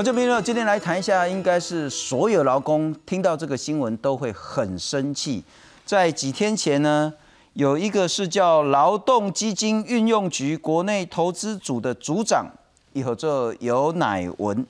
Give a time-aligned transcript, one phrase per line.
[0.00, 5.44] 我这边呢，今天来谈一下，应该是所有劳工听到这个新闻都会很生气。
[5.84, 7.12] 在几天前呢，
[7.52, 12.46] 有一个是叫劳动基金运用局国内投资组的组长，
[12.94, 14.66] 以后这有乃文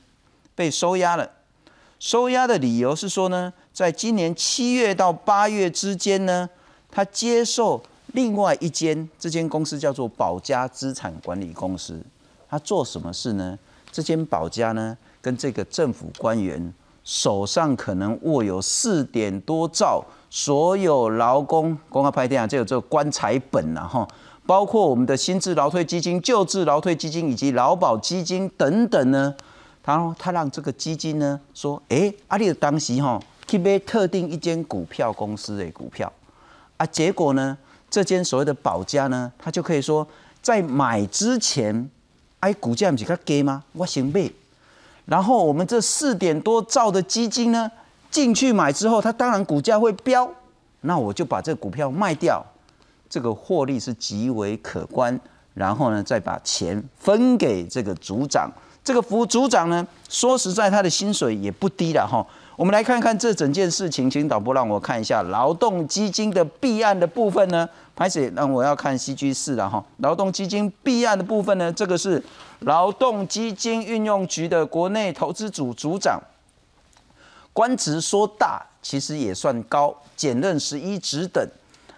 [0.56, 1.30] 被收押了。
[2.00, 6.50] 收押的理由是说呢，在今年七月到八月之间呢，
[6.90, 7.80] 他接受
[8.14, 12.02] 另外一间这间公司叫做保家资产管理公司，
[12.48, 13.56] 他做什么事呢？
[13.92, 14.98] 这间保家呢？
[15.20, 16.72] 跟这个政府官员
[17.04, 24.06] 手上可能握有四点多兆所有劳工公开拍电啊，就有这个棺材本呐哈，
[24.46, 29.34] 包括我们的新制劳退基金、旧制劳退基金以及劳保基金等等呢。
[29.82, 36.12] 然后他让这个基金呢说，哎，阿里的当时哈去买特定一间股票公司的股票
[36.76, 37.58] 啊，结果呢，
[37.90, 40.06] 这间所谓的保家呢，他就可以说
[40.40, 41.90] 在买之前，
[42.38, 43.64] 哎，股价不是较低吗？
[43.72, 44.30] 我先买。
[45.10, 47.68] 然后我们这四点多兆的基金呢，
[48.12, 50.30] 进去买之后，它当然股价会飙，
[50.82, 52.40] 那我就把这股票卖掉，
[53.08, 55.18] 这个获利是极为可观。
[55.52, 58.48] 然后呢，再把钱分给这个组长，
[58.84, 62.24] 这个副组长呢，说实在，他的薪水也不低了哈。
[62.54, 67.68] 我们来看看这整件事情，请导播让我看一下劳动基金的弊案的部分呢。
[68.00, 69.84] 开始，那我要看 C G 四了哈。
[69.98, 72.24] 劳动基金弊案的部分呢，这个是
[72.60, 76.18] 劳动基金运用局的国内投资组组长，
[77.52, 81.46] 官职说大，其实也算高，减任十一职等。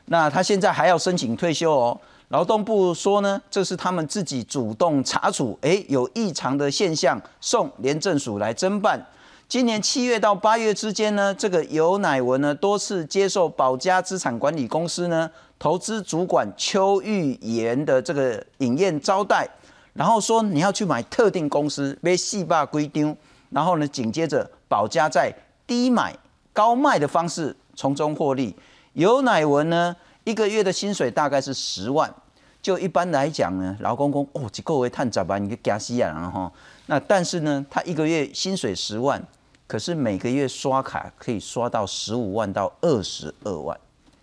[0.06, 2.00] 那他现在还要申请退休哦。
[2.30, 9.06] 劳动部说呢，这是他们自己主动查处，诶，有异常的现象，送廉政署来侦办。
[9.48, 15.30] 今年七月到八月之间呢，这个尤乃文呢多次接受保家资产管理公司呢
[15.62, 19.48] 投资主管邱玉妍的这个饮宴招待，
[19.92, 23.16] 然后说你要去买特定公司被戏霸归丢，
[23.50, 25.32] 然后呢紧接着保家在
[25.64, 26.12] 低买
[26.52, 28.56] 高卖的方式从中获利。
[28.94, 32.12] 尤乃文呢一个月的薪水大概是十万，
[32.60, 36.52] 就一般来讲呢，劳工工哦一个月探十万，你个加西啊，然后
[36.86, 39.24] 那但是呢，他一个月薪水十万。
[39.68, 43.78] 可是每个月刷卡可以刷到十五万到二十二万，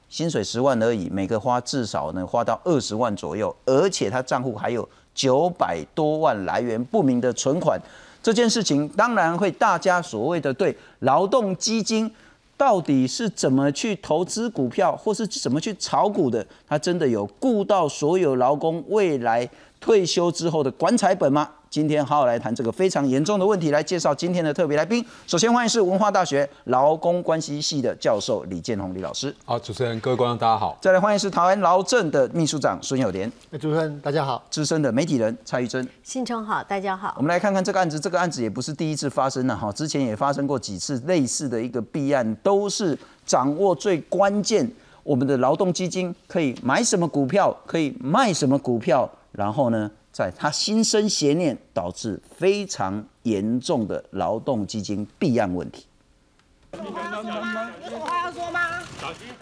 [0.09, 7.79] 薪水十万而已，每个花至少能花到二十万左右，而且他账户还有九百多万来源不明的存款。
[8.21, 12.11] 这件事情当然会大家所谓的对劳动基金
[12.57, 19.47] 到底是怎么去投资股票，或是怎么去炒股的，他真的有顾到所有劳工未来
[19.79, 21.49] 退休之后的棺材本吗？
[21.69, 25.05] 今天好好来谈这个非常严重的问题，来介绍今天的特别来宾。
[25.27, 29.33] 首先欢迎是文化大学劳工关系系的教授李建宏李老师。
[29.45, 30.75] 好，主持人各位观众大家好。
[30.81, 33.31] 再来欢迎是台湾劳政的秘书长孙友莲。
[33.51, 34.43] 主持人大家好。
[34.49, 35.87] 资深的媒体人蔡玉珍。
[36.01, 37.13] 新春好，大家好。
[37.17, 42.97] 我们来看看这个案子，这个案子也不是第一次发生了哈，之前也发生过几次类似的一个弊案，都是
[43.27, 44.67] 掌握最关键，
[45.03, 49.07] 我们的劳动基金可以买什么股票，可以卖什么股票，
[49.39, 49.89] 然后呢？
[50.11, 55.85] 在他心生邪念，导致非常严重的劳动基金弊案问题。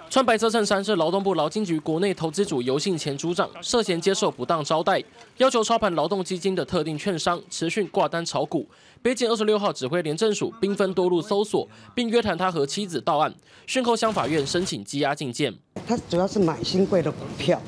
[0.07, 5.03] 穿白色衬衫是劳动部劳金局国内投资组游信前组长，涉嫌接受不当招待，
[5.37, 8.67] 要求操盘劳动基金的特定券商持续挂单炒股。
[9.01, 13.33] 北京二十六号指挥廉政署兵分多路搜索，并约谈他和妻子到案，
[13.65, 15.51] 讯后向法院申请羁押禁见。
[15.87, 17.59] 他主要是买新贵的股票。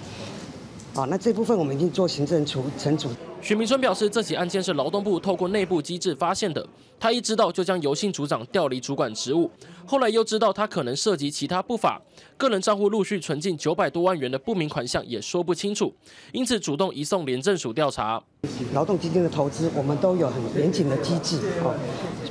[1.00, 3.08] 好，那这部分我们已经做行政处惩处。
[3.42, 6.68] 许明春表示，这起案件是劳动部透过内部机制发现的。
[7.00, 9.50] 他一知道就将游姓组长调离主管职务，
[9.86, 12.02] 后来又知道他可能涉及其他不法，
[12.36, 15.94] 个人账户陆续存进九百多万元的不明款项，也说不清楚，
[16.34, 18.22] 因此主动移送廉政署调查。
[18.74, 21.74] 劳动基金的投资，我们都有很严谨的机制，哈，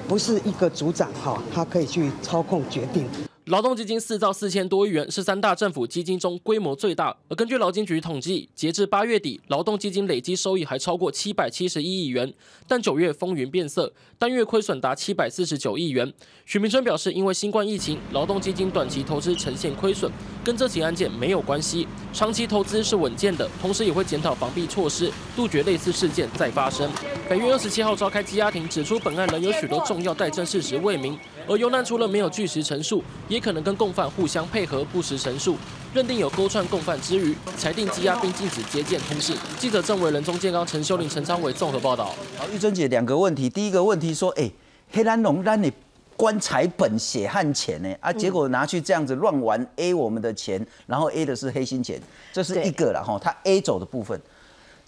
[0.06, 3.06] 不是一个组长哈，他可以去操控决定。
[3.48, 12.30] 劳动基金四兆四千多亿元是三大政府基金中规模最大，而根据劳金局统计，截至八月底，劳动基金累计收益还超过七百七十一亿元。
[12.66, 16.12] 但九月风云变色，单月亏损达七百四十九亿元。
[16.44, 20.12] 许明春表示，因为新冠疫情，劳动基金短期投资呈现亏损，
[20.44, 26.90] 跟这起案件没有关系，长期投资是稳健的，同时也会检讨防避措施，杜绝类似事件再发生。
[27.26, 31.18] 本月二十七号召开羁押庭，指出本案仍有许多重要待证事实未明。
[31.48, 35.56] 而尤南除了没有据实陈述，也可能跟共犯互相配合不实陈述，
[35.94, 39.34] 认定有勾串共犯之余，裁定羁押并禁止接见通信。
[39.58, 42.14] 记者郑伟仁、钟建刚、陈秀玲、陈昌伟综合报道。
[42.36, 44.50] 好，玉珍姐两个问题，第一个问题说，哎，
[44.92, 45.72] 黑蓝龙让你
[46.18, 51.98] 棺材本血汗钱呢，啊，结果拿去这样子乱玩 A 我们的钱，然后 A 的是黑心钱，
[52.30, 54.20] 这是一个了哈，他 A 走的部分。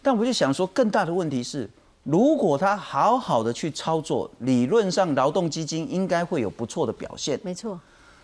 [0.03, 1.69] 但我就想说，更大的问题是，
[2.03, 7.39] 如果他好好的去操作，理论上劳动基金应该会有不错的表现。
[7.43, 7.79] 没错。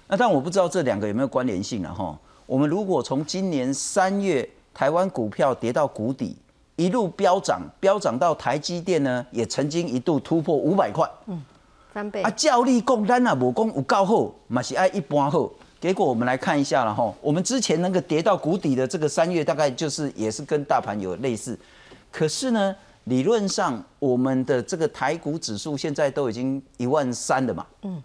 [0.09, 2.19] 那但我不知道这两个有没有关联性了哈。
[2.47, 6.37] 我们如果从今年三月台湾股票跌到谷底，
[6.77, 11.09] 一路飙涨，飙涨到台积电呢，也曾经一度突破五百块。
[11.27, 11.43] 嗯，
[11.93, 12.23] 翻倍。
[12.23, 15.51] 啊，教力共单啊，我讲有够好，嘛是爱一般好。
[15.81, 21.59] 结果我们来看一下了哈，我们之前那个跌到谷底的这个三月，大概就是也是跟大盘有类似。
[22.11, 22.75] 可是呢，
[23.07, 27.67] 理论上我们的这个台股指数现在都已经一万三了嘛。
[27.83, 28.03] 嗯。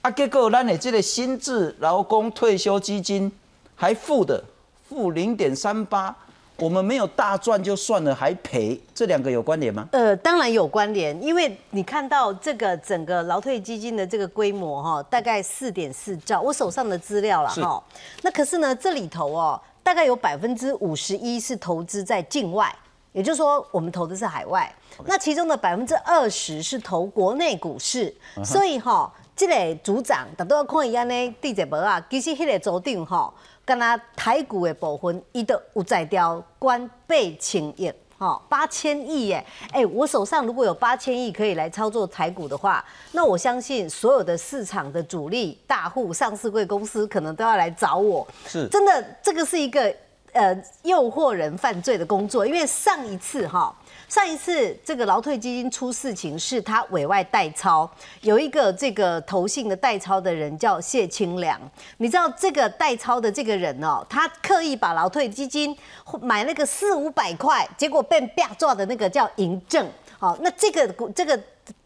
[0.00, 3.30] 啊，结果咱的这个新制劳工退休基金
[3.74, 4.42] 还负的，
[4.88, 6.14] 负零点三八，
[6.56, 9.88] 我们没有大赚就算了，还赔，这两个有关联吗？
[9.90, 17.82] 呃，当然有关联，因为你看到这个整个劳退基金的这个规模哈，大概四点四兆，我手上的资料了哈。
[18.22, 22.72] 那可是呢，这里头哦，大概有百分之五十一是投资在境外，
[23.12, 24.72] 也就是说我们投的是海外，
[25.06, 28.14] 那其中的百分之二十是投国内股市，
[28.44, 29.12] 所以哈。
[29.38, 33.32] 这个组长，大家看伊安尼地一无啊，其实迄个组长吼，
[33.64, 37.88] 跟他台股的部分，伊都有在调关八千亿，
[38.18, 39.46] 吼八千亿耶！
[39.70, 48.26] 哎，我手上如果有八千亿可以来操作台股的话，那我相信所有的市场的主力大户、上市贵公司可能都要来找我。
[48.44, 49.94] 是，真的，这个是一个
[50.32, 53.74] 呃诱惑人犯罪的工作，因为上一次哈。
[54.08, 57.90] 上一次这个劳退基金出事情是他委外代操，
[58.22, 61.60] 有一个这个投信的代操的人叫谢清良，
[61.98, 65.76] 你知道这个代操的这个人哦，他刻意把劳退基金
[66.22, 69.86] 买那个四五百块，结果被啪抓的那个叫嬴政，
[70.18, 71.38] 好，那这个这个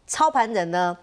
[0.07, 0.97] 操盘人呢？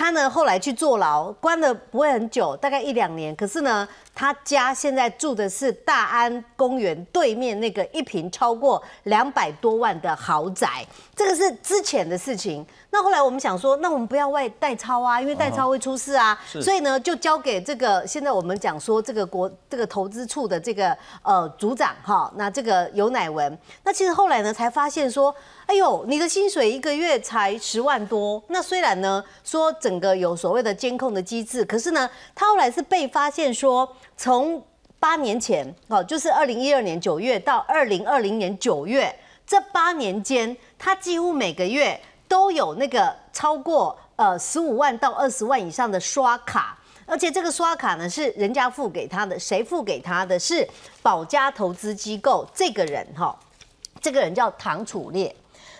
[0.00, 3.36] 他呢后来去坐牢，关了不会很久，大概一两年。
[3.36, 12.66] 可是呢，他家现在住的是大安公园对面那个一平超过两百多万的豪宅，这个是之前的事情。
[12.92, 16.36] 那后来我们想说，那我们不要外代抄啊，因为代抄会出事啊。
[16.60, 23.56] 所以呢，就交给这个现在我们讲说这个国这个投资处的这个呃组长哈，那这个尤乃文。
[23.84, 25.32] 那其实后来呢，才发现说，
[25.66, 28.42] 哎呦，你的薪水一个月才十万多。
[28.48, 34.60] 那虽然呢说整个有所谓的监控的机制，可是呢，他后来是被发现说，从
[34.98, 39.14] 八年前哦，就是二零一二年九月到二零二零年九月
[39.46, 42.00] 这八年间，他几乎每个月。
[42.30, 50.66] 都有那个超过呃十五万到二十万以上的刷卡，而且这个刷卡呢是人家付给他的，谁付给他的是
[51.02, 53.36] 保家投资机构这个人哈，
[54.00, 55.34] 这个人叫唐楚烈，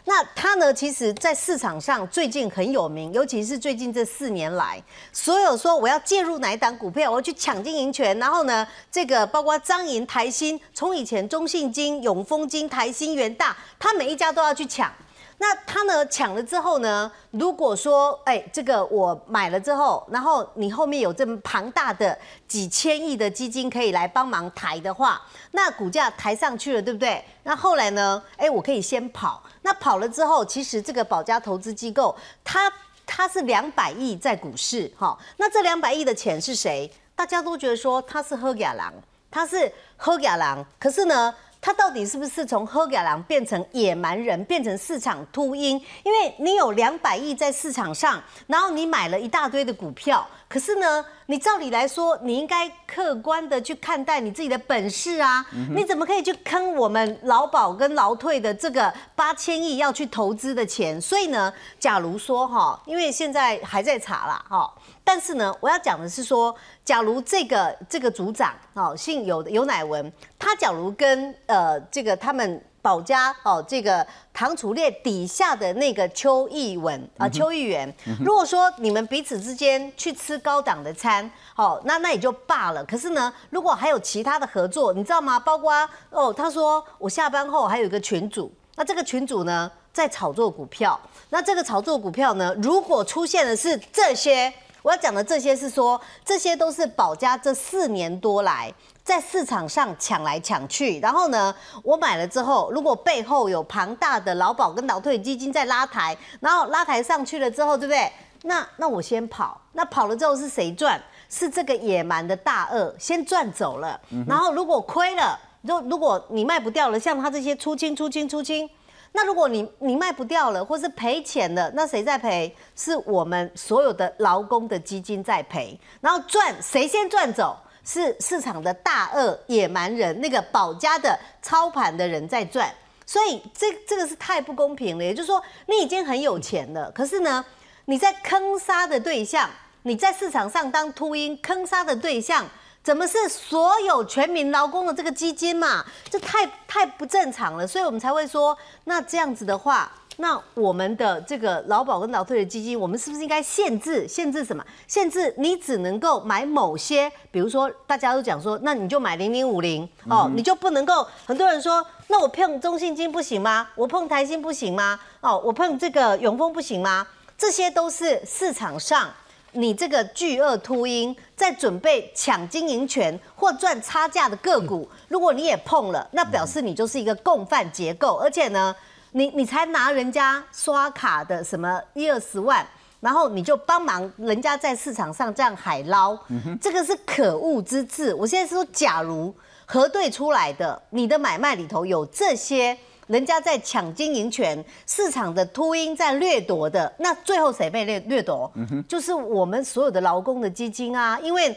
[0.07, 4.83] 那他呢其实在市场上最近很有名，尤其是最近这四年来，
[5.13, 14.93] 所有说我要介入哪一档股票，我要去抢经营权，然后呢这个包括张银、台新，从以前中信金、永丰金、台新、元大，他每一家都要去抢。
[15.43, 17.11] 那他呢抢了之后呢？
[17.31, 22.17] 如果说哎，这个我买了之后，然后你后面有这么庞大的
[22.47, 25.23] 几千亿的基金可以来帮忙抬的话，
[25.53, 27.25] 那股价抬上去了，对不对？
[27.45, 28.23] 那后来呢？
[28.37, 29.43] 哎，我可以先跑。
[29.63, 32.71] 那跑了之后，其实这个保家投资机构，它
[33.07, 35.19] 它是两百亿在股市，哈。
[35.39, 36.93] 那这两百亿的钱是谁？
[37.17, 38.93] 大家都觉得说他是喝雅郎，
[39.31, 41.35] 他是喝雅郎，可是呢？
[41.61, 45.81] 他到底是不是从喝假狼变成野蛮人，变成市场秃鹰？
[46.03, 55.45] 因为你有两百亿在市场上，然后你买了一大堆的股票，可是呢，你照理来说，你应该客观的去看待你自己的本事啊！
[55.75, 60.99] 你怎么可以去坑我们劳保跟劳退的这个八千亿要去投资的钱？
[60.99, 64.73] 所以呢，假如说哈，因为现在还在查啦哈。
[65.03, 66.55] 但是呢，我要讲的是说，
[66.85, 82.85] 假如这个这个组长哦，姓有的有乃文，他假如跟呃这个他们保家哦这个唐楚烈底下的那个邱义文啊邱议员，如果说你们彼此之间去吃高档的餐，哦那那也就罢了。
[82.85, 85.41] 可是呢，如果还有其他的合作，你知道吗？
[85.41, 85.73] 包括
[86.11, 90.99] 哦，他说我下班后还有一个群主，那这个群主呢在炒作股票，
[91.31, 94.53] 那这个炒作股票呢，如果出现的是这些。
[94.83, 98.73] 我要讲的这些是说，这些都是保家这四年多来
[99.05, 108.11] 在市场上抢来抢去，然后呢，我买了之后，如果背后有庞大的劳保跟劳退基金在拉抬，然后拉抬上去了之后，对不对？
[108.45, 111.01] 那那我先跑，那跑了之后是谁赚？
[111.29, 118.69] 是这个野蛮的大鳄先赚走了，然后如果亏了，如如果你卖不掉了，像他这些出清出清出清。
[119.13, 122.55] 那如果你你卖不掉了，或是赔钱了，那谁在赔？
[122.77, 125.79] 是我们所有的劳工的基金在赔。
[126.01, 127.57] 然后赚谁先赚走？
[127.83, 132.73] 是市场的大鳄野蛮人，那个保家的操盘的人在赚。
[133.05, 135.03] 所以这这个是太不公平了。
[135.03, 137.45] 也就是说，你已经很有钱了，可是呢，
[137.87, 139.51] 你在坑杀的对象，
[139.83, 142.47] 你在市场上当秃鹰坑杀的对象，
[142.83, 145.85] 怎么是所有全民劳工的这个基金嘛？
[146.09, 149.91] 这太太不正常了，所以我们才会说，那这样子的话。
[150.17, 154.07] 那我们的这个劳保跟劳退的基金，我们是不是应该限制？
[154.07, 154.63] 限制什么？
[154.87, 161.07] 限制你只能够买某些，比如说大家都讲说，那你就买零零五零哦，你就不能够。
[161.25, 163.69] 很多人说，那我碰中信金不行吗？
[163.75, 165.01] 我碰台新不行吗？
[165.23, 167.07] 哦，我碰这个永丰不行吗？
[167.39, 169.11] 这些都是市场上
[169.53, 178.75] 你这个巨鳄秃鹰在准备抢经营权或赚差价的个股，如果你也碰了，那表示你就是一个共犯结构，而且呢。
[179.13, 182.65] 你你才拿人家刷卡的什么一二十万，
[183.01, 186.17] 然后你就帮忙人家在市场上这样海捞，
[186.61, 188.15] 这个是可恶之至。
[188.15, 189.35] 我现在是说，假如
[189.67, 192.79] 核对出来的你的买卖里头有这些
[193.11, 198.51] 人家在抢经营权、市场的秃鹰在掠夺的，那最后谁被掠掠夺？
[198.89, 201.55] 就是我们所有的劳工的基金啊，因为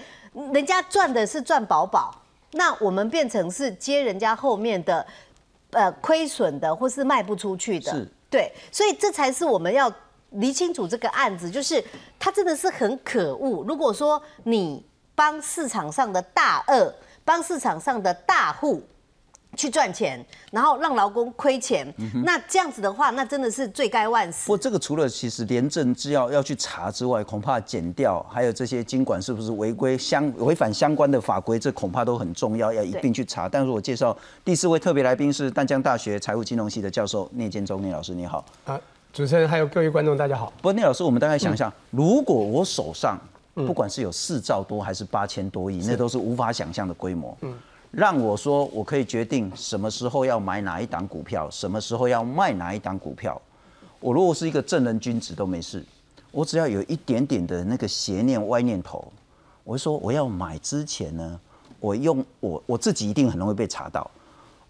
[0.52, 2.14] 人家赚的是赚饱饱，
[2.52, 5.06] 那我们变成是接人家后面的。
[5.76, 9.92] 呃，亏损的或是卖不出去的，是，对，所以这才是我们要
[10.30, 11.84] 理清楚这个案子，就是
[12.20, 13.66] 他真的是很可恶。
[13.68, 16.94] 如果说你帮市场上的大鳄，
[17.26, 18.84] 帮市场上的大户。
[19.56, 21.86] 去赚钱，然后让劳工亏钱，
[22.24, 24.46] 那这样子的话，那真的是罪该万死。
[24.46, 33.48] 不过这个除了其实廉政制要要去查之外，恐怕减掉，还有这些经管是不是违规相违反相关的法规，这恐怕都很重要，要一并去查。
[33.48, 38.44] 但是我介绍第四位特别来宾是淡江大学财务金融系的教授聂建中聂老师，你好。
[38.66, 38.80] 啊，
[39.12, 40.52] 主持人还有各位观众大家好。
[40.58, 43.20] 不过聂老师，我们大概想一下，如果我手上
[43.54, 47.38] 不管是有四兆多还是八千多亿，那都是无法想象的规模。
[47.42, 47.54] 嗯。
[47.94, 53.40] 让我说，我可以决定什么时候要买哪一档股票，什么时候要卖哪一档股票。
[54.00, 55.86] 我如果是一个正人君子都没事，
[56.32, 59.14] 我只要有一点点的那个邪念歪念头，
[59.64, 61.40] 我说我要买之前呢，
[61.80, 64.10] 我用我我自己一定很容易被查到，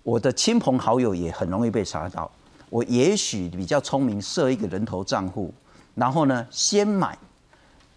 [0.04, 2.30] 我的亲朋好友也很容易被查到。
[2.70, 5.54] 我也许比较聪明，设一个人头账户，
[5.96, 7.18] 然后呢先买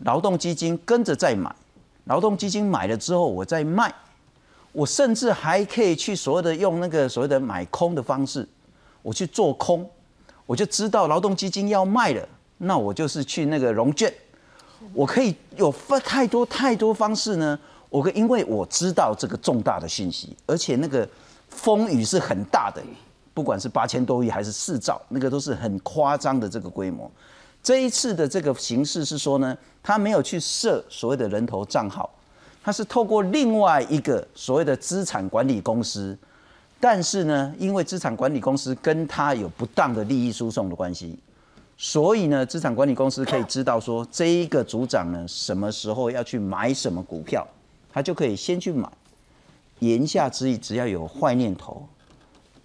[0.04, 1.52] 劳动基金，跟着再买
[2.04, 3.92] 劳动基金买了之后，我再卖。
[4.76, 8.47] 我甚至还可以去所谓的用那个所谓的买空的方式，
[9.00, 9.88] 我去做空，
[10.45, 12.28] 我就知道劳动基金要卖了，
[12.59, 14.12] 那我就是去那个融券，
[14.92, 17.59] 我可以有太多太多方式呢。
[17.88, 21.09] 我可因为我知道这个重大的讯息，而且那个
[21.49, 22.83] 风雨是很大的，
[23.33, 27.11] 不管是八千多亿还是四兆，那个都是很夸张的这个规模。
[27.62, 32.11] 这一次的这个形式是说呢，他没有去设所谓的人头账号。
[32.66, 36.18] 它是透过另外一个所谓的资产管理公司，
[36.80, 41.16] 但是呢，因为资产管理公司跟他有不当的利益输送的关系，
[41.78, 47.46] 所以呢，资产管理公司可以知道说这一个组长呢什么时候要去买什么股票，
[47.92, 48.90] 他就可以先去买。
[49.78, 51.87] 言下之意，只要有坏念头，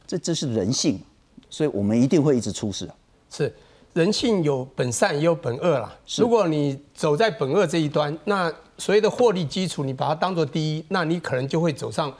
[0.07, 0.99] 这这是人性，
[1.47, 2.95] 所以我们一定会一直出事啊。
[3.29, 3.53] 是。
[3.93, 5.93] 人性有本善也有本恶啦。
[6.15, 8.49] 如果你走在本恶这一端，那
[8.81, 12.11] 所谓的获利基础，你把它当做第一，那你可能就会走上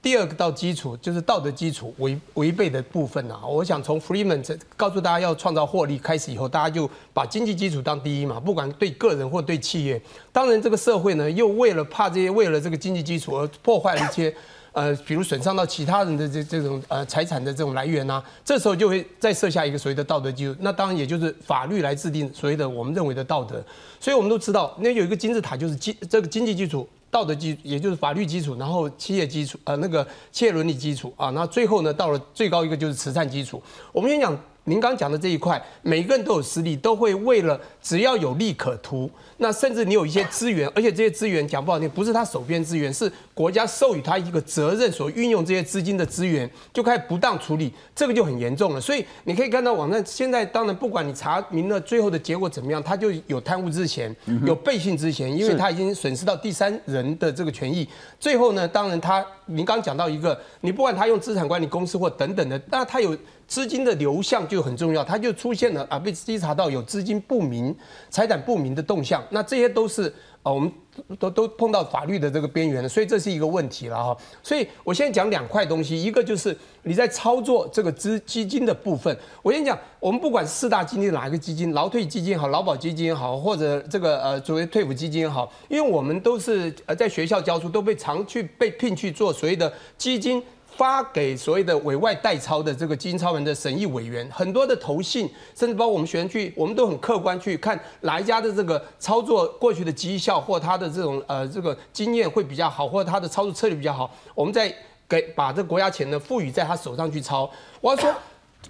[0.00, 3.46] 第二个道基础，就是道德基础违违背的部分啊。
[3.46, 10.00] 我想从 Freeman 告诉大家要创造获利开始以后，大家就把经济基础当第一嘛，不管对个人或对企业。
[10.32, 14.34] 当然，这个社会呢，又为了怕这些为了这个经济基础而破坏了一些。
[14.78, 23.60] 呃，比如损伤到其他人的这这种呃财产的这种来源呐，这时候就会再设下一个所谓的道德基础，那当然也就是法律来制定所谓的我们认为的道德。
[23.98, 33.60] 所以我们都知道，那有一个金字塔，就是经这个经济基础、道德基，也就是法律基础，然后企业基础，呃，那个企业伦理基础啊，那最后呢，到了最高一个就是慈善基础。
[33.92, 34.38] 我们先讲。
[34.68, 48.80] 您刚讲的这一块，每个人都有实力，都会为了只要有利可图，那甚至你有一些资源，而且这些资源讲不好听，不是他手边资源，是国家授予他一个责任所运用这些资金的资源，就开始不当处理，这个就很严重了。
[48.80, 57.88] 所以你可以看到网站现在，当然不管你查明了最后的结果怎么样，他就有贪污之嫌，有背信之嫌，因为他已经损失到第三人的这个权益。
[58.20, 63.16] 最后呢，当然他您刚讲到一个，你不管他用资产管理公司或等等的，那他有。
[63.48, 67.74] 资金的流向就很重要，它就出现了啊，被稽查到有资金不明、
[68.10, 70.12] 财产不明的动向，那这些都是
[70.42, 70.70] 啊，我们
[71.18, 74.14] 都都碰到法律的这个边缘了，所以这是一个问题了哈。
[74.42, 90.42] 所以我现在讲两块东西，一个就是你在操作这个资基金的部分，我先讲，我们不管四大基金哪一个基金，劳退基金也好，劳保基金也好，或者这个呃作为退伍基金也好，因为我们都是呃在学校教书，都被常去被聘去做所谓的基金。
[90.78, 104.72] 发给所谓的委外代操的这个基金操盘的审议委员，很多的投信，甚至包括我们学员去，我们都很客观去看哪一家的这个操作过去的绩效或他的这种呃这个经验会比较好，或他的操作策略比较好，我们再
[105.08, 107.50] 给把这国家钱呢赋予在他手上去操。
[107.80, 108.14] 我要说。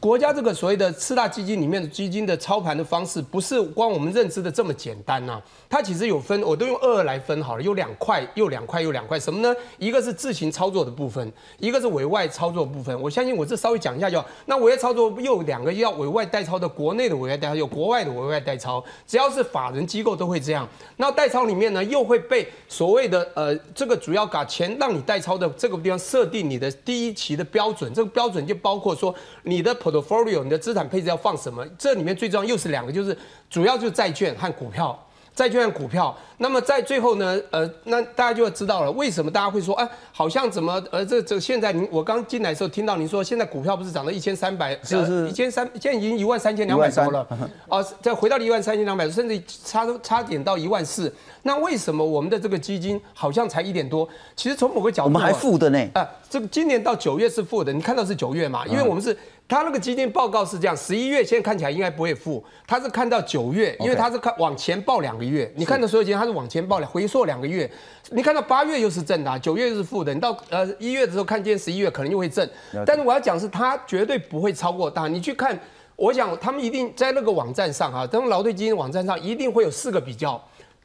[0.01, 5.41] 国家这个所谓的四大基金里面的基金的操盘的方式，不是光我们认知的这么简单呐。
[5.71, 9.19] 它其实有分，我都用二二来分好了，有两块，又两块，又两块。
[9.19, 9.55] 什么呢？
[9.79, 13.01] 一个是自行操作的部分，一个是委外操作部分。
[13.01, 14.27] 我相信我这稍微讲一下就好。
[14.47, 18.85] 那委外操作又有两个要委外代操的，国内的委外代操，有国外的委外代操。
[19.07, 20.69] 只要是法人机构都会这样。
[20.97, 27.93] 那代操里面呢，又会被所谓的呃这个主要把钱让你代操的这个地方设定你的第一期的标准。
[27.95, 29.75] 这个标准就包括说你的。
[29.79, 31.65] portfolio，你的资产配置要放什么？
[31.79, 33.17] 这里面最重要又是两个，就是
[33.49, 34.99] 主要就是债券和股票。
[35.39, 47.25] 债券和股票，那么在最后呢，呃，那大家就要知道了，为什么大家会说，哎，好像怎么，呃，这这现在您我刚进来的时候听到您说，现在股票不是涨到一千三百，是是，一千三，现在已经一万三千两百多了，
[47.69, 51.15] 哦，再回到一万三千两百，甚至差差点到一万四。
[51.45, 54.09] 那为什么我们的这个基金好像才一点多？
[54.35, 55.79] 其实从某个角度，我们还负的呢。
[55.95, 58.67] 啊，这个今年到九月是负的，你看到是九月嘛？
[58.67, 59.17] 因为我们是。
[59.49, 67.69] 他那个基金报告是这样，十一月现在看起来应该不会负，他是看到九月，因为他是看往前报两个月，你看到所有基金他是往前报了，回溯两个月，
[68.11, 72.47] 你看到八月又是正的，九月又是负的，你到呃一月的时候看见十一月可能又会正，
[72.85, 75.59] 但是我要讲是他绝对不会超过大，你去看，
[75.97, 80.39] 我想他们一定在那个网站上哈，他们劳退基金网站上一定会有四个比较，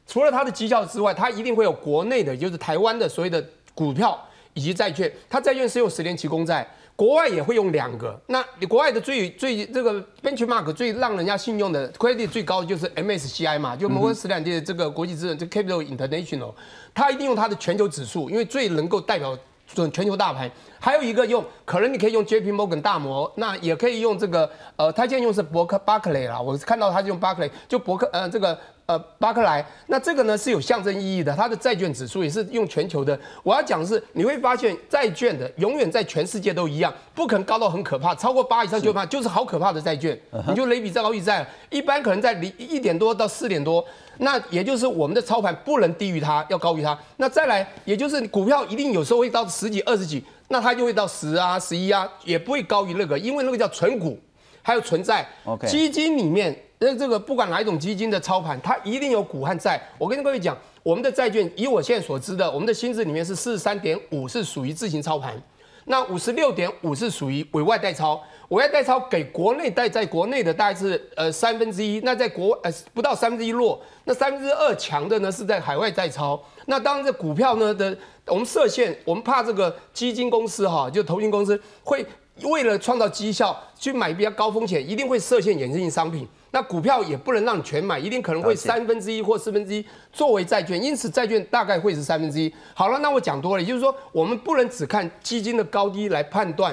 [0.06, 3.44] 除了他的绩效之外，他一定会有国内的，就是台湾的所谓的
[3.74, 4.18] 股票
[4.54, 6.66] 以及债券，他债券是用十年期公债。
[6.96, 16.52] 国外也会用两个，那你国外的最最这个 benchmark 最让人家信用的 credit 最高的就是 MSCI 嘛，就摩根士丹利的这个国际资本，这 Capital International，
[16.94, 20.48] 它一定用它的全球指数，因为最能够代表准全球大盘。
[20.78, 28.56] 还有一个用，可能你可以用 JP Morgan 大摩，那也可以用这个，呃，他现在用是伯克巴克雷啦，我看到他是用巴克雷，就伯克，呃，这个。
[28.86, 33.18] 呃，巴克莱，那这个呢是有象征意义的，它的债券指数也是用全球的。
[33.42, 40.18] 我要讲的是，你会发现债券的永远在全世界都一样，不可能高到很可怕，超过八以上就怕，就是好可怕的债券。
[40.48, 43.82] 你就雷比债、高比债，一般可能在零一点多到四点多，
[44.18, 46.98] 那也就是我们的操盘不能低于它，要高于它。
[47.16, 54.20] 那再来，也就是股票一定有时候会到十几、二十几，那它就会到十啊、十一啊，也不会高于那个，因为那个叫纯股，
[54.60, 55.26] 还有存在。
[55.66, 56.54] 基金里面。
[56.78, 59.80] 那这个不管哪一种基金的操盘，它一定有股和债。
[59.96, 65.40] 我跟各位讲，我们的债券，以我现在所知的，我们的薪资里面是四十三点五是属于自行操盘，
[65.86, 68.20] 那五十六点五是属于委外代操。
[68.50, 76.38] 委外代操给国内代，在国内的大概是呃三分之一，那在国呃不到三分之一弱，那三分之二强的呢是在海外代操。
[76.66, 82.04] 那当然这股票呢的，我们设限，我们怕这个基金公司哈，就投信公司会
[82.42, 86.28] 为了创造绩效去买比较高风险，一定会设限衍生性商品。
[86.54, 92.54] 那股票也不能让你全买，一定可能会三分之一或四分之一作为债券，因此债券大概会是三分之一。
[92.74, 96.72] 好了，那我讲多了，也就是说，我们不能只看基金的高低来判断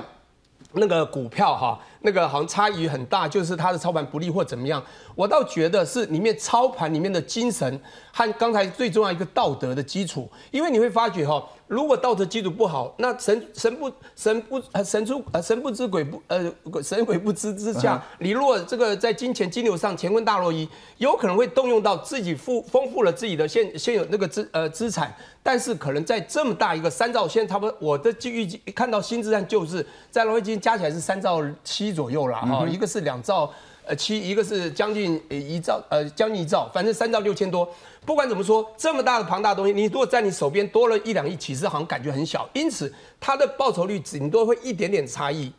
[0.74, 4.84] 那个股票哈，那个好像差异很大，就是它的操盘不利或怎么样。
[5.16, 7.80] 我倒觉得是里面操盘里面的精神
[8.12, 11.44] 和刚才最重要一个道德的基础，因为你会发觉哈。
[11.68, 16.52] 如果道德基础不好，那神神不神不神出呃神不知鬼不呃
[16.84, 33.52] 神鬼不知之下，你若这个在金钱金流上乾坤大挪移，有可能会动用到自己富丰富了自己的现现有那个资呃资产，但是可能在这么大一个三兆，现在差不多我的预计看到新资产就是在挪威基金加起来是三兆七左右了哈，一个是两兆。
[33.84, 37.68] 呃，七一个是将近一兆，呃，将近一兆，反正三兆六千多。
[38.06, 42.48] 不管怎么说，这么大的庞大东西，你如果在你手边多了一两亿，其实好像感觉很小。
[42.54, 45.52] 因此，它的报酬率顶多会一点点差异。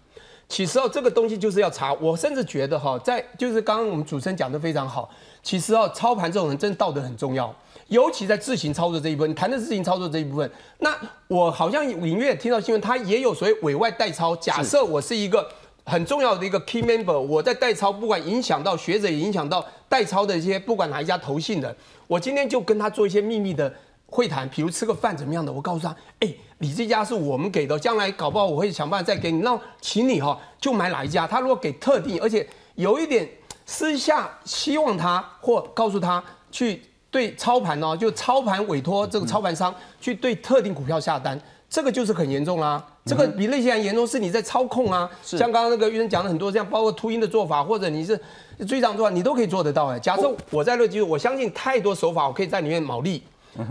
[0.49, 1.92] 其实哦，这个东西就是要查。
[1.95, 5.11] 我甚至觉得哈，在就是刚刚我们主持人讲的非常好。
[5.42, 7.53] 其实哦，操盘这种人真的道德很重要，
[7.88, 10.49] 尤其在自行操作这一部分，你谈的自行操作这一部分。
[10.79, 14.37] 那我好像隐约听到新闻，他也有所谓委外代操。
[14.37, 15.45] 假设我是一个。
[15.85, 21.75] 很重要的一个 key member，我在代操，不管影响到学者，影响到代操的一些，不管哪一家投信的，
[22.07, 23.73] 我今天就跟他做一些秘密的
[24.07, 31.27] 会谈，比如吃个饭怎么样的，我告诉他，哎，你这家是我们给的，将来搞不好我会想办法再给你，那请你哈就买哪一家。
[31.27, 33.29] 他如果给特定，而且有一点
[33.66, 41.40] 私下希望他或告诉他去对操盘哦，就操盘委托这个操盘商去对特定股票下单。
[41.73, 45.11] 这个就是很严重啦，这个比那些人严重，是你在操控啊。
[45.23, 48.21] 像刚刚那个玉生讲的很多，像包括秃鹰的做法，或者你是
[48.69, 49.99] 追涨做法，你都可以做得到哎。
[49.99, 53.23] 假设我在乐基，我相信太多手法，我可以在里面牟利。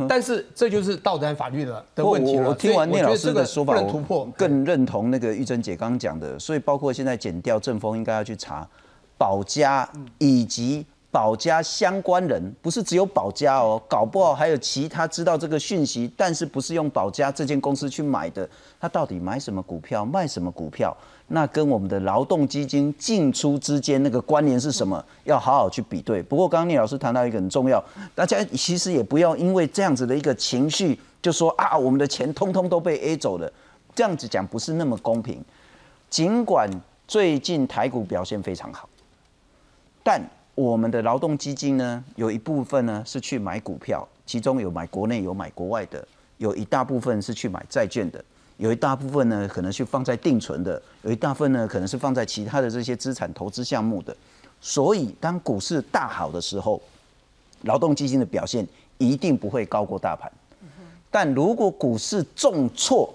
[0.09, 2.49] 但是这就是道德和法律的的我问题了。
[2.49, 4.25] 我听完聂老师的说法，不能突破我。
[4.35, 8.67] 更认同那个玉珍姐刚刚讲的，所以包括现在减掉正风，应该要去查
[9.15, 9.87] 保家
[10.17, 20.95] 以及保家相关人，不是只有保家哦，搞不好还有其他知道这个讯息，但是不是用保家这间公司去买的，他到底买什么股票，卖什么股票？
[21.27, 25.03] 那跟我们的劳动基金进出之间那个关联是什么？
[25.25, 26.23] 要好好去比对。
[26.23, 27.83] 不过刚刚聂老师谈到一个很重要，
[28.15, 33.51] 大家其实也不要因为这样子的一个情绪，就说啊，我们的钱通通都被 A 走了，
[33.93, 35.43] 这样子讲不是那么公平。
[36.09, 36.69] 尽管
[37.07, 38.89] 最近台股表现非常好，
[40.03, 40.21] 但
[40.61, 48.23] 我们的劳动基金呢，有一部分呢是去买股票，其中有买国内有买国外的，有一大部分是去买债券的，
[48.57, 54.15] 有一大部分呢可能是放在定存的，有一大部分呢可能是放在其他的这些资产投资项目的。
[54.61, 56.79] 所以当股市大好的时候，
[57.63, 58.67] 劳动基金的表现
[58.99, 60.31] 一定不会高过大盘。
[61.09, 63.11] 但如果股市重挫，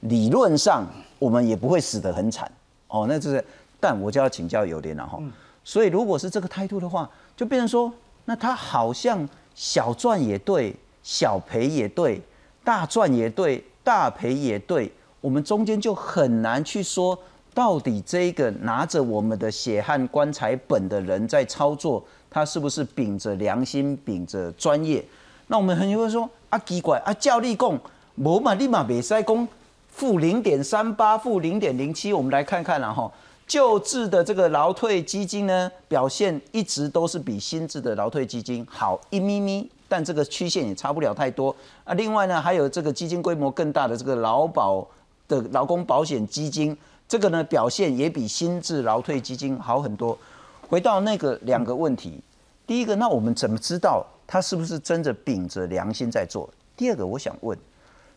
[0.00, 0.86] 理论上
[1.18, 2.50] 我们也不会死得很惨
[2.88, 3.04] 哦。
[3.06, 3.44] 那就是，
[3.78, 5.20] 但我就要请教友联了哈。
[5.64, 7.90] 所以如果是这个态度的话，就变成说，
[8.26, 12.20] 那他好像小赚也对，小赔也对，
[12.62, 17.18] 大赚也对，大赔也对，我们中间就很难去说，
[17.54, 25.02] 到底这个拿着我们的血汗棺材本的人在操作，他是不是秉着良心，秉着专业？
[25.46, 27.80] 那我们很多人说啊，奇怪啊，教力供
[28.16, 29.48] 无嘛，立马别塞供
[29.88, 33.10] 负零点三八，负零点零七，我们来看看然后。
[33.46, 41.54] 旧制的这个劳退基金呢，表现一直都是比新制的劳退基金好一咪咪，但这个曲线也差不了太多
[41.84, 41.92] 啊。
[41.94, 44.86] 另外呢，还有这个基金规模更大的这个劳保
[45.28, 46.76] 的劳工保险基金，
[47.06, 50.18] 这个呢表现也比新制劳退基金好很多。
[50.66, 52.18] 回到那个两个问题，
[52.66, 56.48] 第一个，那我们怎么知道他是不是真的秉着良心在做？
[56.74, 57.56] 第二个，我想问，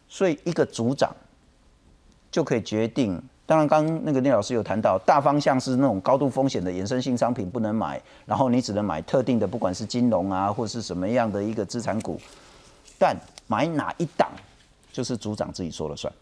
[0.08, 1.14] 所以一个组长
[2.32, 3.22] 就可以决定。
[3.48, 12.20] 当然，刚那个聂老师有谈到，大方向是那种高度风险的衍生性商品不能买，然后你只能买特定的，不管是金融啊，或是什么样的一个资产股，
[13.00, 13.16] 但
[13.48, 14.30] 买哪一档，
[14.92, 16.14] 就是组长自己说了算。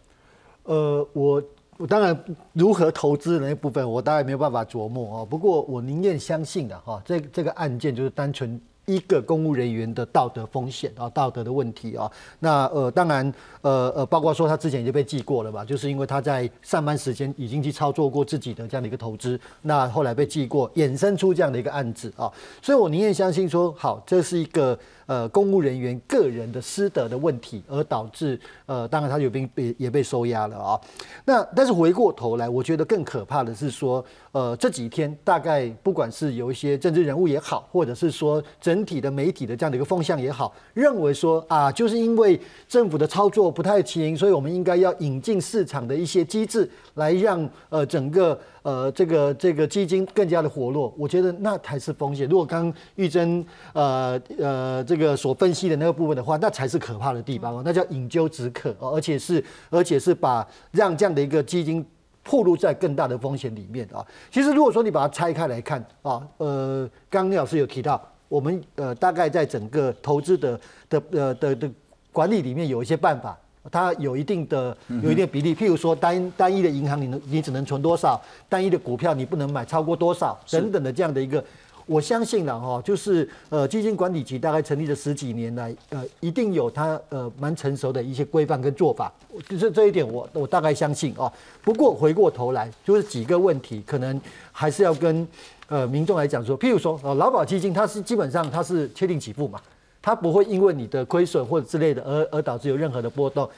[0.66, 1.42] 呃，我
[1.78, 2.16] 我当然
[2.54, 5.26] 如何投资的那部分，我当然没有办法琢磨哦。
[5.26, 8.62] 不过我宁愿相信的哈，这这个案件就是单纯。
[8.86, 30.80] 一个公务人员的道德风险啊，道德的问题啊，那呃，当然呃呃，包括说他之前已经被记过了吧，就是因为他在上班时间已经去操作过自己的这样的一个投资，那后来被记过，衍生出这样的一个案子啊，所以我宁愿相信说，好，这是一个呃公务人员个人的私德的问题，而导致呃，当然他有被被也被收押了啊。
[31.26, 34.06] 那但是回过头来，我觉得更可怕的是说。
[34.36, 50.94] 呃，这几天大概不管是有一些政治人物也好，或者是说整体的媒体的这样的一个风向也好，认为说啊，就是因为政府的操作不太勤，所以我们应该要引进市场的一些机制，来让呃整个呃这个这个基金更加的活络。
[50.98, 52.28] 我觉得那才是风险。
[52.28, 61.86] 如果刚玉珍呃呃这个所分析的那个部分的话，那才是可怕的地方哦，那叫引咎止渴，而且是而且是把让这样的一个基金。
[62.26, 64.04] 暴露在更大的风险里面啊！
[64.32, 70.60] 其实如果说你把它拆开来看啊，呃，刚刚聂老师有提到，我们呃大概在整个投资的
[70.90, 71.70] 的呃的的
[72.12, 73.38] 管理里面有一些办法，
[73.72, 81.44] 它有一定的有一定比例，譬如说单单一的银行你能你只能存多少，单一的股票你不能买超过多少等等的这样的一个。
[81.86, 89.12] 我相信了哈，就是呃基金管理局大概成立了十几年来，呃一定有它呃蛮成熟的一些规范跟做法，
[89.48, 91.32] 就是这一点我我大概相信啊。
[91.62, 94.20] 不过回过头来就是几个问题，可能
[94.52, 95.28] 还是要跟
[95.68, 99.62] 呃民众来讲说，譬如说呃劳保基金它是基本上它是确定起付嘛，
[100.02, 103.50] 它不会因为你的亏损或者之类的而而导致有任何的波动。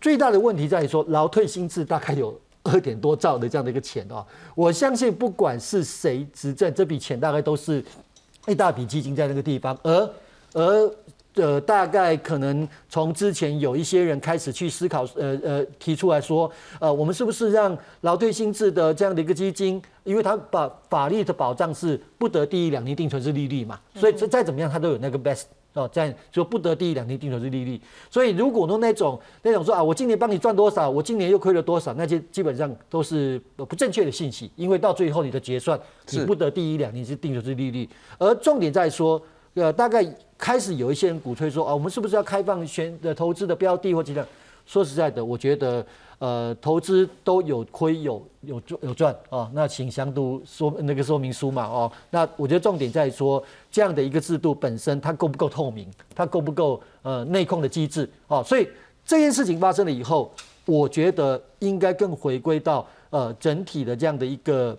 [0.00, 2.38] 最大的问题在于说劳退薪资大概有。
[2.64, 7.84] 二点多兆的这样的一个钱哦，我相信不管是谁执政，这笔钱大概都是
[8.46, 10.10] 一大笔基金在那个地方，而
[10.54, 10.94] 而
[11.34, 25.44] 呃，大概可能从之前有一些人开始去思考，呃呃，提出来说，呃，我们是不是让劳退薪制的这样的一个基金，因为它把法律的保障是不得低于两年定存是利率嘛，所以再怎么样它都有那个 best。
[25.74, 27.80] 哦，这样就不得第一两年定投是利率，
[28.10, 35.78] 所以如果说那种那种说啊，我今年帮你赚多少，我今年又亏了多少，那些基本上都是不正确的信息，因为到最后你的结算
[36.10, 39.20] 你不得第一两年是定投是利率，而重点在说，
[39.54, 40.04] 呃，大概
[40.36, 44.26] 开始有一些人鼓吹说啊，我们是不是要开放选的投资的标的或者
[44.66, 45.84] 说实在的，我觉得
[46.18, 58.68] 呃投资都有亏有有赚有赚啊，那请详读说那个说明书嘛哦，那我觉得重点在说这样的一个制度本身它够不够透明，它够不够呃内控的机制哦，所以
[59.04, 60.32] 这件事情发生了以后，
[60.64, 64.78] 我觉得应该更回归到呃整体的这样的一个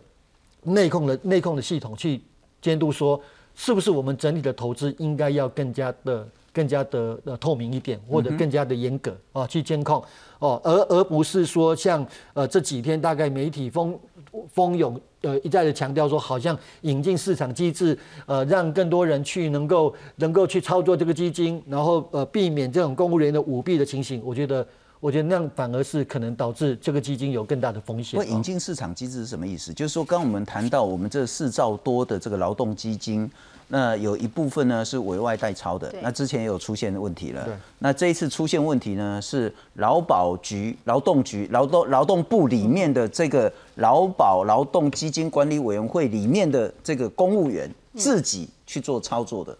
[0.64, 2.22] 内控的内控的系统去
[2.62, 3.20] 监督说。
[3.56, 10.02] 是不是我们整体的投资应该要更加的、更加的呃透明一点，或者更加的严格啊去监控
[10.40, 14.00] 哦，而而不是说像呃这几天大概媒体蜂
[14.48, 24.66] 蜂拥呃一再的强调说，好像引进市场机制，呃让更多人去能够能够去操作这个基金，然后呃避免这种公务员的舞弊的情形，我觉得。
[25.04, 28.18] 我觉得那样反而是可能导致这个基金有更大的风险。
[28.18, 29.74] 那引进市场机制是什么意思？
[29.74, 33.30] 就是说，刚我们谈到我们这四兆多的这个劳动基金，
[33.68, 35.94] 那有一部分呢是委外代抄的。
[36.02, 37.48] 那之前也有出现问题了。
[37.80, 49.58] 那这一次出现问题呢，是劳保局、劳动局、劳动劳动部里面的这个劳保劳动基金管理委员会里面的这个公务员自己去做操作的。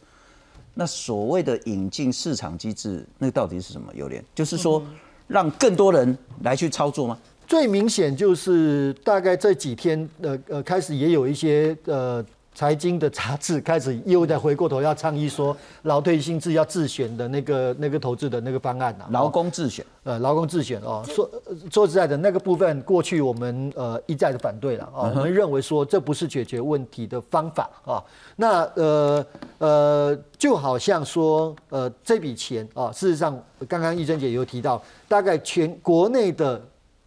[0.74, 3.92] 那所谓的引进市场机制，那到底是什么？
[3.94, 4.84] 有点就是说。
[5.26, 7.18] 让更多人来去操作吗？
[7.48, 12.24] 最明显就是大概这几天，呃呃，开始也有一些呃
[12.56, 21.30] 财经的杂志开始又在回过头要倡议说，劳退薪制要自选的那个那个投资的那个方案啊，劳工自选，呃，劳工自选哦，说
[21.72, 28.04] 说实在的，那个部分过去我们呃一再的反对了啊，我们认为说这不是解决问题的方法啊，
[28.36, 29.26] 那呃
[29.58, 33.38] 呃，就好像说呃这笔钱啊，事实上
[33.68, 34.82] 刚刚玉珍姐有提到。
[35.06, 36.60] 大概全国内的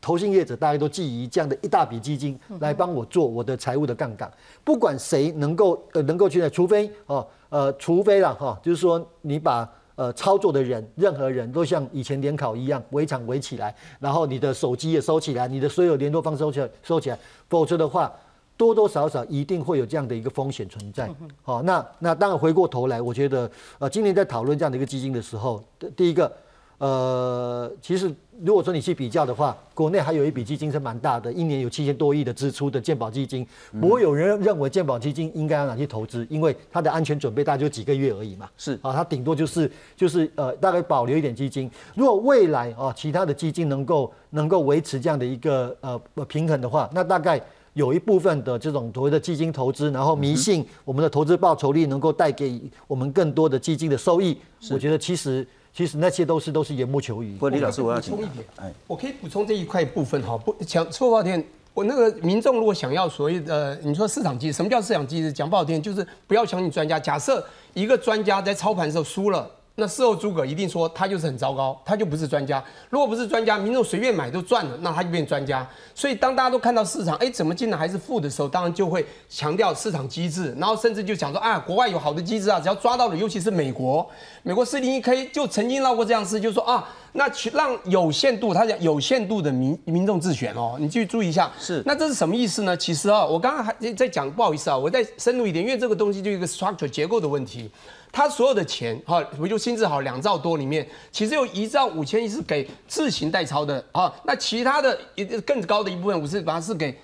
[0.07, 4.31] 投信业者，大家都觊觎这样的一大笔基金来帮我做我的财务的杠杆。
[4.63, 18.13] 不管谁能够呃能够去的，除非哦呃除非了哈，就是说你把呃操作的人任何人都像以前联考一样围场围起来，然后你的手机也收起来，你的所有联络方收起来收起来，否则的话
[18.57, 21.11] 多多少少一定会有这样的一个风险存在。
[21.43, 25.61] 好，那那当然回过头来，我觉得呃今年在讨论这样的一个基金的时候，
[25.97, 26.31] 第一个。
[26.79, 33.47] 呃，其实如果说你去比较的话，国内还有一笔基金是蛮大的，一年有七千多亿的支出的健保基金。
[33.81, 38.49] 不会有人认为健保基金应该要拿去投资，因为它的安全准备大概就几个月而已嘛。
[38.57, 41.71] 是啊，它顶多就是就是呃，大概保留一点基金。
[41.95, 47.41] 如果未来啊，其他的基金能够能够维持这样的一个呃平衡的话，那大概
[47.73, 54.37] 有一部分的这种所谓的基金投资，然后迷信我们的投资报酬率能够带给我们更多的基金的收益。
[54.71, 55.47] 我觉得其实。
[55.77, 57.37] 其实那些都是都是缘木求鱼。
[57.37, 60.35] 不，李老师，我要补充一点，哎，我可以补充这一块部分哈。
[60.39, 65.31] 不，讲说不好听，我那个民众如果想要所谓的你说市场机制，什么叫市场机制？
[65.31, 66.99] 讲不好听，就是不要相信专家。
[66.99, 69.51] 假设一个专家在操盘的时候输了。
[69.79, 72.65] 那事后诸葛一定说他就是很糟糕，他就不是专家。
[72.89, 75.69] 如果不是专家，民众随便买都赚了，那他就变专家。
[75.95, 84.09] 所以当大家都看到市场，哎，怎么进来还是负的时候，当然就会强调市场机制，然后甚至就讲说，啊，国外有好的机制啊，只要抓到了，尤其是美国，
[84.43, 91.53] 美国四零一 K 就曾经闹过这样事，就说啊，那去让有限度，他讲有限度的民民众自选哦，你去注意一下。
[91.61, 92.75] 是，那这是什么意思呢？
[92.75, 97.71] 其实啊，我刚刚还在讲，不好意思啊，我再深入一点，因为这个东西就一个 structure 结构的问题。
[98.17, 106.99] 他所有的钱，哈，我就薪资好两兆多里面，其实有一兆五千亿是给自行代抄的，啊，那其他的一更高的一部分，我是把它是给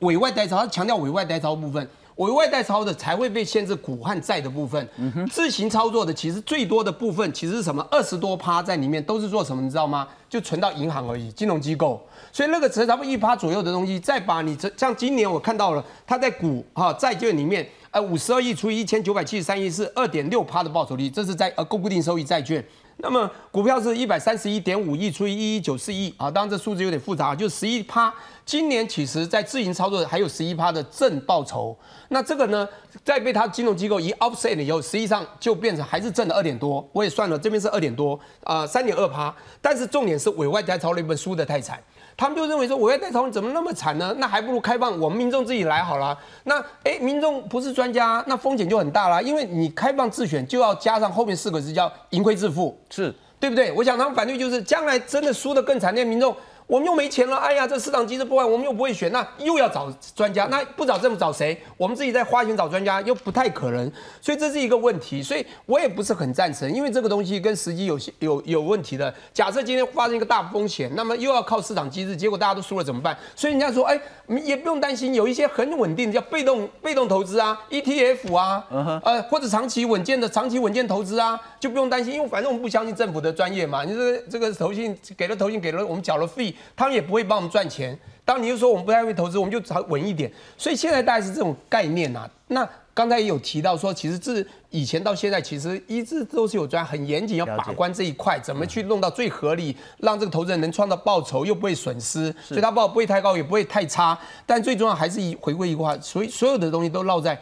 [0.00, 4.86] 委外代抄，他强调委外代抄部分，委外代抄的才会被限制股和债的部分，
[5.30, 7.82] 自行操作的其实最多的部分其实是什么？
[7.90, 9.62] 二十多趴在里面都是做什么？
[9.62, 10.06] 你知道吗？
[10.28, 17.66] 就存到银行而已，金融机构，所以那个只差不多一趴左右的东西，再把你这像今年我看到了，它在股哈债券里面。
[17.90, 22.62] 呃，五十二亿除以一千九百七十三亿是二点六趴的报酬率，这是在呃固定收益债券。
[23.00, 28.12] 那么股票是一百三十一点五亿除以一一九四亿啊，当然这数字有点复杂，就十一趴。
[28.44, 31.76] 今年其实在自营操作还有十一趴的正报酬，
[32.08, 32.68] 那这个呢，
[33.04, 36.86] 在被它金融机构一 offset 以后，实际上就变成还是挣了二点多。
[36.92, 39.34] 我也算了，这边是二点多啊，三点二趴。
[39.62, 41.80] 但是重点是委外代操那本输的太惨。
[42.18, 44.12] 他们就认为说，我要带头怎么那么惨呢？
[44.18, 46.18] 那还不如开放我们民众自己来好了。
[46.42, 49.22] 那哎，民众不是专家，那风险就很大啦。
[49.22, 53.70] 因为你开放自选，就要加上后面四个字叫盈亏自负，是对不对？
[53.70, 56.34] 我想他们反对就是将来真的输得更惨烈，民众
[56.68, 61.58] 我们又没钱了，哎呀，这市场机制不完，我们又不会选，那又要找专家，那不找政府找谁？
[61.78, 65.22] 我们自己在花钱找专家又不太可能，所以这是一个问题。
[65.22, 69.12] 所以我也不是很赞成，因为这个东西跟时机有些有有问题的。
[69.32, 73.16] 假设今天发生一个大风险，那么又要靠市场机制，结果大家都输了怎么办？
[73.34, 73.98] 所以人家说，哎，
[74.44, 78.66] 也不用担心，有一些很稳定的叫被动被动投资啊，ETF 啊，
[79.02, 83.84] 呃，或者长期稳健的长期稳健投资啊，就不用担心，因为反正我们不相信政府的专业嘛。
[83.84, 86.54] 你这个这个投信给了投信给了我们缴了费。
[86.76, 87.98] 他们也不会帮我们赚钱。
[88.24, 90.30] 当你又说我们不太会投资，我们就找稳一点。
[90.56, 92.28] 所以现在大概是这种概念呐。
[92.48, 104.18] 那刚才也有提到说，其实自以前到现在，其实一直都是有专很严谨要把关这一块，怎么去弄到最合理，让这个投资人能创造报酬又不会损失，所以他报不会太高也不会太差。
[104.44, 107.40] 但最重要还是以回归一句话，所以所有的东西都落在。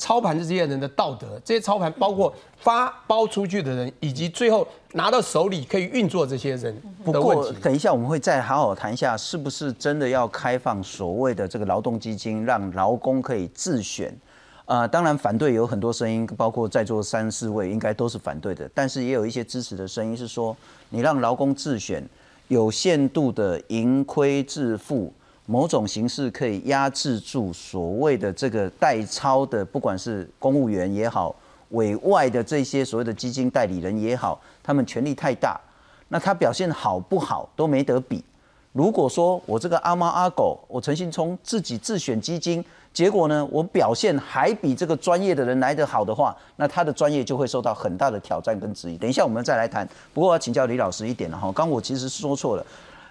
[0.00, 7.54] 操盘这些人的道德，这些操盘包括发包出去的人，以及最后拿到手里可以运作这些人的问题。
[7.62, 14.16] 等一下我们会再好好谈一下，是不是真的要开放所谓的这个劳动基金，让劳工可以自选？
[14.64, 20.56] 呃，当然反对有很多声音，包括在座三四位应该都是反对的，但是也有一些支持的声音是说，
[20.88, 22.02] 你让劳工自选，
[22.48, 25.12] 有限度的盈亏自负。
[25.50, 31.34] 某种形式可以压制住所谓的这个代操的，不管是公务员也好，
[31.70, 35.60] 委外的这些所谓的基金代理人也好，他们权力太大，
[36.06, 38.24] 那他表现好不好都没得比。
[38.72, 48.96] 如果说我这个阿猫阿狗，我陈信聪自己自选基金，结果呢，我表现还比这个专业的人来得好的话，那他的专业就会受到很大的挑战跟质疑。
[48.96, 49.84] 等一下我们再来谈。
[50.14, 52.64] 不过要请教李老师一点了哈，刚我其实说错了。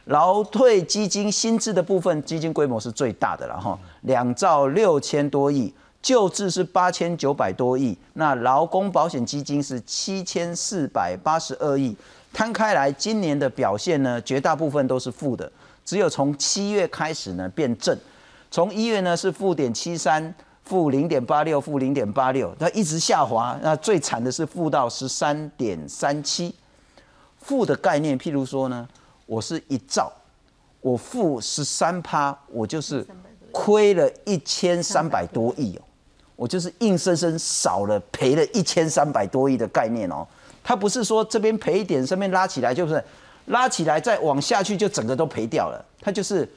[0.10, 11.95] 劳退基金新制的部分基金规模是最大的了哈，两兆六千多亿，旧制是八千九百多亿，那劳工保险基金是七千四百八十二亿，
[12.34, 15.52] 摊开来今年的表现呢，绝大部分都是负的，
[15.86, 17.95] 只有从七月开始呢变正，
[18.50, 26.56] 从一月呢是负点七三，负零点八六，负零点八六，它一直下滑，那最惨的是负到十三点三七，
[27.38, 28.89] 负的概念，譬如说呢。
[29.29, 30.11] 我是一兆，
[30.81, 33.05] 我负十三趴，我就是
[33.51, 35.81] 亏了一千三百多亿哦，
[36.35, 40.27] 我就是硬生生少了赔了一千三百多亿的概念哦。
[40.63, 43.03] 它不是说这边赔一点，这边拉起来就是
[43.45, 46.51] 拉起来再往下去就整个都赔掉了，它就是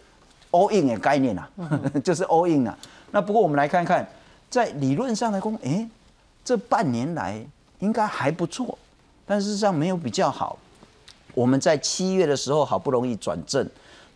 [0.51, 1.51] all in 的概念啊，
[2.03, 2.75] 就是 all in 啊。
[3.11, 4.09] 那不过我们来看看，
[4.49, 5.87] 在理论上来讲，哎，
[6.43, 7.39] 这半年来
[7.81, 8.79] 应该还不错，
[9.27, 10.59] 但事实上没有比较好。
[11.35, 13.67] 我们在七月的时候好不容易转正，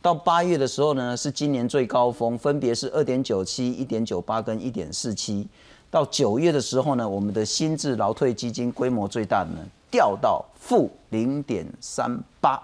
[0.02, 5.46] 到八月的时候呢是今年最高峰，分别是二点九七、一点九八跟一点四七。
[5.90, 12.60] 到九月的时候呢，我们的新制劳退基金规模最大的呢掉到负零点三八，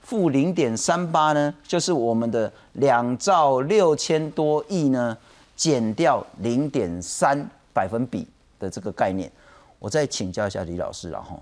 [0.00, 5.16] 负零点三八呢就是我们的两兆六千多亿呢
[5.54, 8.26] 减掉零点三百分比
[8.58, 9.30] 的这个概念。
[9.78, 11.38] 我再请教一下李老师了哈，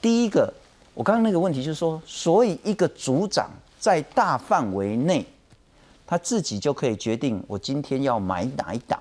[0.00, 0.52] 第一个。
[0.94, 5.24] 我刚刚那个问题就是说，所以一个组长在大范围内，
[6.06, 9.00] 他自己就可以决定我今天要买哪一档，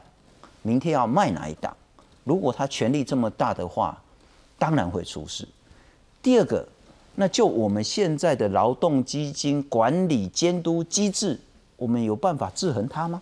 [0.61, 1.75] 明天要卖哪一档。
[2.23, 3.99] 如果他权力这么大的话，
[4.57, 5.47] 当然会出事。
[6.21, 6.67] 第二个，
[7.15, 11.39] 那就我们现在的劳动基金管理监督机制，
[11.75, 13.21] 我们有办法制衡他吗？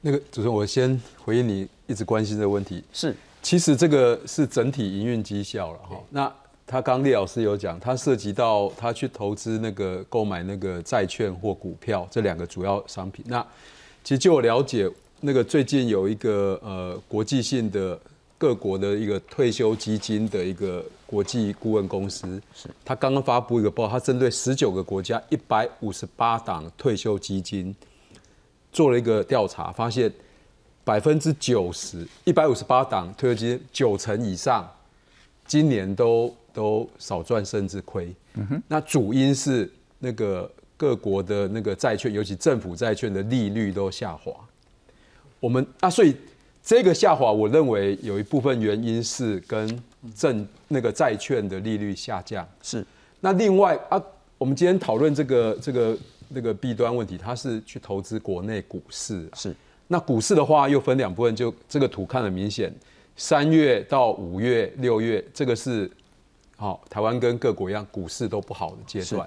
[0.00, 2.82] 那个主持人，我先回应你一直关心的问题。
[2.92, 5.96] 是，其实这个是整体营运绩效了哈。
[6.08, 6.32] 那
[6.70, 13.24] 他刚厉老师有讲，他涉及到他去投资那个购买那个债券或股票这两个主要商品。
[13.26, 13.44] 那
[14.04, 14.88] 其实就我了解，
[15.20, 17.98] 那个最近有一个呃国际性的
[18.38, 27.74] 各国的一个退休基金的一个国际顾问公司，是他刚刚发布一个报，他针对十九个国家一百五十八档退休基金
[28.70, 30.08] 做了一个调查，发现
[30.84, 34.70] 百分之九十一百五十八档退休基金九成以上
[35.48, 36.32] 今年都。
[36.52, 38.14] 都少赚甚至亏，
[38.68, 44.32] 那主因是那个各国的那个债券，尤其政府债券的利率都下滑。
[45.38, 46.14] 我们啊，所以
[46.62, 49.82] 这个下滑，我认为有一部分原因是跟
[50.14, 52.84] 政那个债券的利率下降是。
[53.20, 54.02] 那另外啊，
[54.38, 55.96] 我们今天讨论这个这个
[56.28, 59.54] 那个弊端问题，它是去投资国内股市是。
[59.88, 62.72] 那股市的话又分两部分，就这个图看很明显，
[63.16, 65.90] 三月到五月、六月这个是。
[66.60, 69.26] 好，台湾跟各国一样，股市都不好的阶段，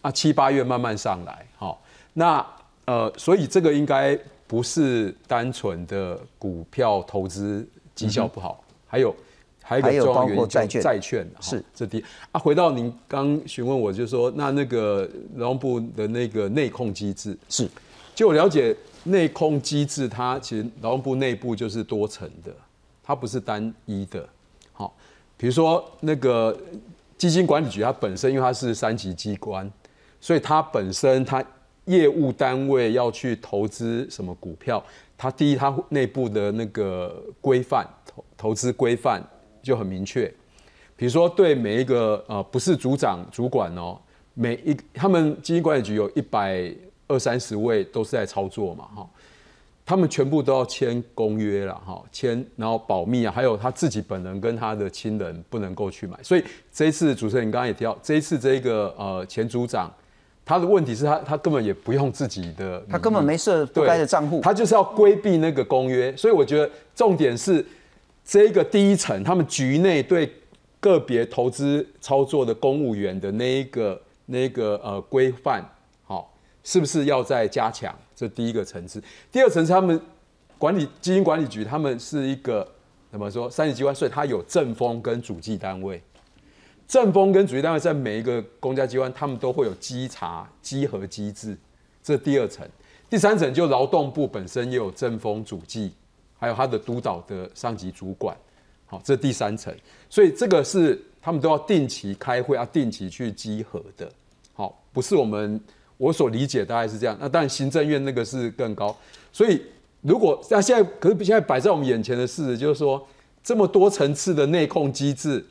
[0.00, 1.80] 啊，七八月慢慢上来，好，
[2.12, 2.44] 那
[2.86, 4.18] 呃，所以这个应该
[4.48, 7.64] 不是单纯的股票投资
[7.94, 9.14] 绩效不好，还有
[9.62, 12.40] 还有包个重要原因括债券叫债券哈是这第啊。
[12.40, 17.70] 回到您刚询问我，就说那那个劳动部的那个内控机制，是
[18.12, 22.52] 就我了解，内控机制它其实劳动部内部就是多层的，
[23.04, 24.28] 它不是单一的。
[25.42, 26.56] 比如说那个
[27.18, 29.68] 基金管理局，它本身因为它是三级机关，
[30.20, 31.44] 所以它本身它
[31.86, 34.80] 业务单位要去投资什么股票，
[35.18, 39.20] 它第一它内部的那个规范投投资规范
[39.64, 40.32] 就很明确。
[40.94, 43.98] 比如说对每一个呃不是组长主管哦，
[44.34, 46.72] 每一他们基金管理局有一百
[47.08, 49.10] 二三十位都是在操作嘛哈，
[49.84, 59.92] 他们全部都要签公约了哈，签然后保密啊，还有他自己本人跟他的亲人不能够去买，所以这一次主持人刚刚也提到，这一次这个呃前组长
[60.44, 67.64] 他的问题是他他根本也不用自己的，他根本没设不对该的账户，他就是要规避那个公约，所以我觉得重点是
[68.24, 70.32] 这个第一层，他们局内对
[70.78, 75.64] 个别投资操作的公务员的那一个那一个呃规范，
[76.04, 77.94] 好、是不是要再加强？
[78.22, 79.02] 这第一个层次。
[79.32, 80.00] 第二层次，他们
[80.58, 82.66] 管理基金管理局，他们是一个
[83.10, 86.00] 怎么说三级机关，所以它有正风跟主计单位。
[86.86, 91.58] 正风跟主计单位在每一个公家机关，他们都会有稽查稽核机制，
[92.00, 92.64] 这第二层。
[93.10, 95.92] 第三层就劳动部本身也有正风主计，
[96.38, 98.36] 还有他的督导的上级主管，
[98.86, 99.74] 好，这第三层。
[100.08, 104.08] 所以这个是他们都要定期开会，要定期去稽核的，
[104.54, 105.60] 好，不是我们
[106.02, 107.16] 我所理解大概是这样。
[107.20, 108.92] 那当然行政院那个是更高，
[109.32, 109.62] 所以
[110.00, 113.06] 如果那现在可是现在摆在我们眼前的事，就是说
[113.44, 115.44] 这么多层次的内控机制，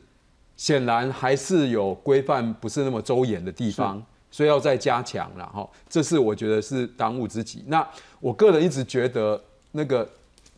[0.58, 5.66] 显然还是有规范不是那么周延的地方，所以要再加强了哈。
[5.88, 7.64] 这是我觉得是当务之急。
[7.66, 7.88] 那
[8.20, 10.04] 我个人一直觉得那个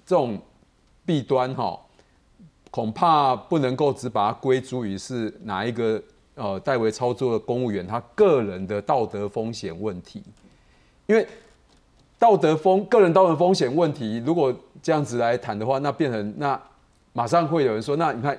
[0.05, 0.37] 这种
[1.07, 1.79] 弊端哈，
[2.73, 6.03] 恐怕不能够只把它归诸于是哪一个
[6.35, 10.22] 呃代为操作的公务员他个人的道德风险问题，
[11.07, 11.26] 因为
[12.18, 16.61] 道德风个人道德风险问题，如果这样子来谈的话，那变成那
[17.12, 18.39] 马上会有人说，那你看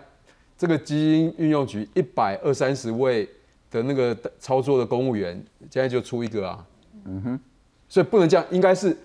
[0.58, 3.30] 这个基因运用局一百二三十位
[3.70, 5.36] 的那个操作的公务员，
[5.70, 6.66] 现在就出一个啊，
[7.06, 7.40] 嗯哼，
[7.88, 8.98] 所以不能这样，应该是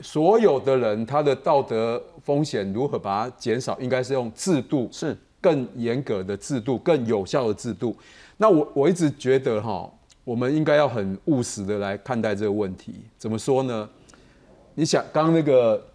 [0.00, 7.94] 所有的人他的道德风险如何把它减少，应该是用制度是更严格的制度、更有效的制度。
[8.38, 9.92] 那我我一直觉得哈，
[10.24, 12.94] 我们应该要很务实的来看待这个问题。
[13.18, 13.86] 怎么说呢？
[14.74, 15.86] 你想，刚那个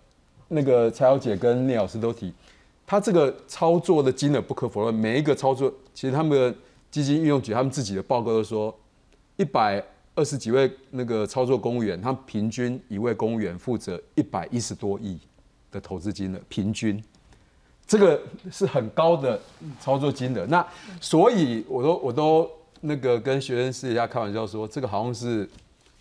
[0.50, 2.32] 那个蔡小姐跟聂老师都提，
[2.86, 6.56] 他这个操作的金额不可否认，每一个操作，其实他们的
[6.92, 8.78] 基金运用局他们自己的报告都说，
[9.36, 9.84] 一百
[10.14, 15.18] 二十几位那个操作公务员，他平均一位公务员负责一百一十多亿
[15.72, 17.04] 的投资金额，平均。
[17.90, 18.22] 这个
[18.52, 19.42] 是很高的
[19.82, 20.64] 操作金额，那
[21.02, 22.48] 所以我都我都
[22.82, 25.50] 那个跟学生私底下开玩笑说，这个好像是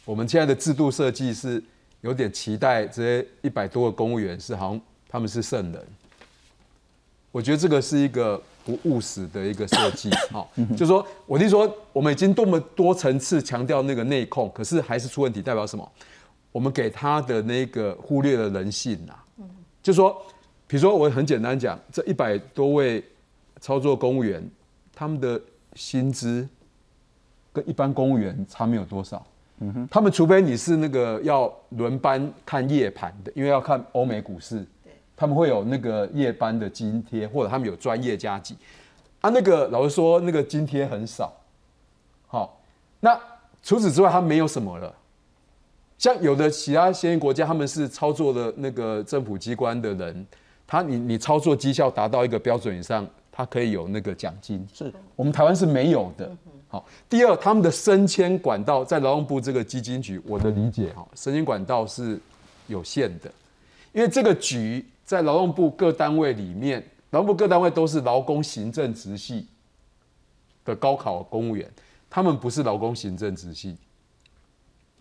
[0.05, 1.65] 我们现在的制度设计是
[2.03, 5.83] 有点期待这些一百多个公务员是好像他们是圣人，
[7.33, 15.91] 我觉得这个是一个不务实的一个设计， 好，就说我听说我们已经多么多层次强调那个内控，可是还是出问题，代表什么？
[16.53, 19.15] 我们给他的那个忽略了人性呐、
[19.83, 20.23] 就说。
[20.69, 23.03] 比如说，我很简单讲，这一百多位
[23.59, 24.47] 操作公务员，
[24.95, 25.41] 他们的
[25.73, 26.47] 薪资
[27.55, 29.27] 跟一般公务员差没有多少。
[29.61, 34.63] 嗯哼，他们除非你是那个要轮班看夜盘的，因为要看欧美股市，
[35.17, 38.55] 他们会有那个夜班的津贴，或者他们有专业加急。
[39.23, 41.33] 啊，那个老实说，那个津贴很少。
[42.27, 42.61] 好，
[43.01, 43.19] 那
[43.63, 44.95] 除此之外，他没有什么了。
[45.97, 50.27] 像有的其他先进国家，他们是操作的那个政府机关的人。
[50.69, 54.65] 他你你操作绩效达到一个标准以上，他可以有那个奖金。
[54.73, 56.31] 是我们台湾是没有的。
[56.69, 62.21] 好，第二，他们的升迁管道在劳动部这个基金局，我的理解哈，升迁管道是
[62.67, 63.33] 有限的，
[63.95, 69.47] 因为这个局在劳动部各单位里面，劳动部各单位都是劳工行政直系
[70.67, 71.67] 的高考公务员，
[72.11, 73.75] 他们不是劳工行政直系，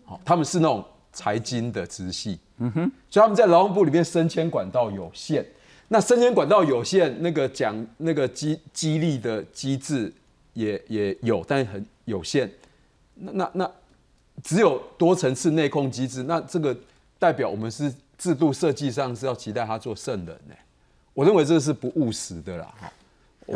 [0.06, 5.44] 好，他们是那种财经的直系，嗯哼，所以他们在劳动部里面升迁管道有限。
[5.88, 10.12] 那升迁管道有限，那个奖那个激激励的机制
[10.52, 12.50] 也也有，但很有限。
[13.14, 13.70] 那那那
[14.42, 16.76] 只有多层次内控机制，那这个
[17.18, 20.54] 代表我们是制度设计上是要期待他做圣人呢、
[21.14, 22.74] 我认为这是不务实的啦，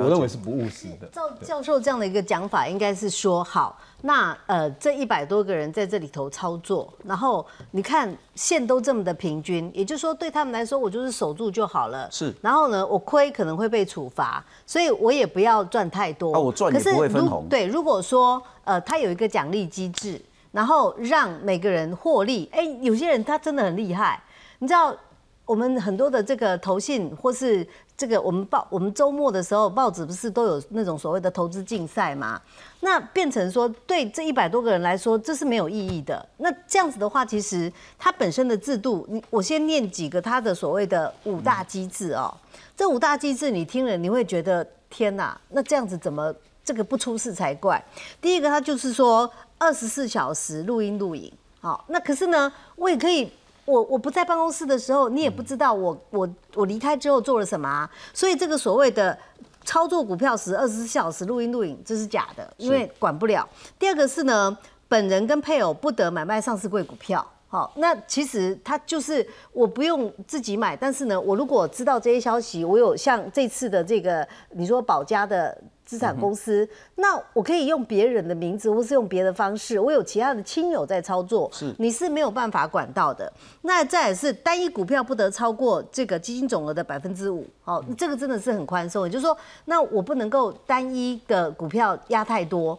[0.00, 1.06] 我认为是不务实的。
[1.08, 12.08] 教教授这样的一个讲法，应该是说好，那呃这一百多个人在这里头操作，然后你看线都这么的平均，也就是说对他们来说，我就是守住就好了。
[12.10, 16.32] 是然后呢，我亏可能会被处罚，所以我也不要赚太多。
[16.32, 20.18] 啊我赚也可是不会分如红对，如果说呃他有一个奖励机制，
[20.52, 24.22] 然后让每个人获利，哎，有些人他真的很厉害，
[24.58, 24.96] 你知道。
[25.44, 27.66] 我们很多的这个投信，或是
[28.02, 32.42] 这个我们报，我们周末的时候报纸不是都有那种所谓的投资竞赛吗？
[32.80, 36.28] 那变成说，对这一百多个人来说，这是没有意义的。
[36.38, 42.34] 那这样子的话，其实它本身的制度，你我先念几个它的所谓的五大机制哦。
[42.76, 46.34] 这五大机制你听了，你会觉得天哪，那这样子怎么
[46.64, 47.80] 这个不出事才怪？
[48.20, 53.30] 第一个，它就是说二十四小时录音录影，好，那可是呢，我也可以。
[53.64, 59.16] 我我不在办公室的时候，你也不知道我我我离开之后做了什么啊，所以这个所谓的
[59.64, 63.48] 操作股票时二十四小时录音录影，这是假的，因为管不了。
[63.78, 64.56] 第二个是呢，
[64.88, 67.24] 本人跟配偶不得买卖上市贵股票。
[67.52, 83.30] 好，那其实它就是我不用自己买，但是呢，我如果知道这些消息，我有像这次的这个你说保家的资产公司，那我可以用别人的名字，或是用别的方式，我有其他的亲友在操作，是你是没有办法管到的。
[83.60, 89.36] 那再也是单一股票不得超过这个基金总额的百分之五，好，这个真的是很宽松，也就是说，
[89.66, 92.78] 那我不能够单一的股票压太多。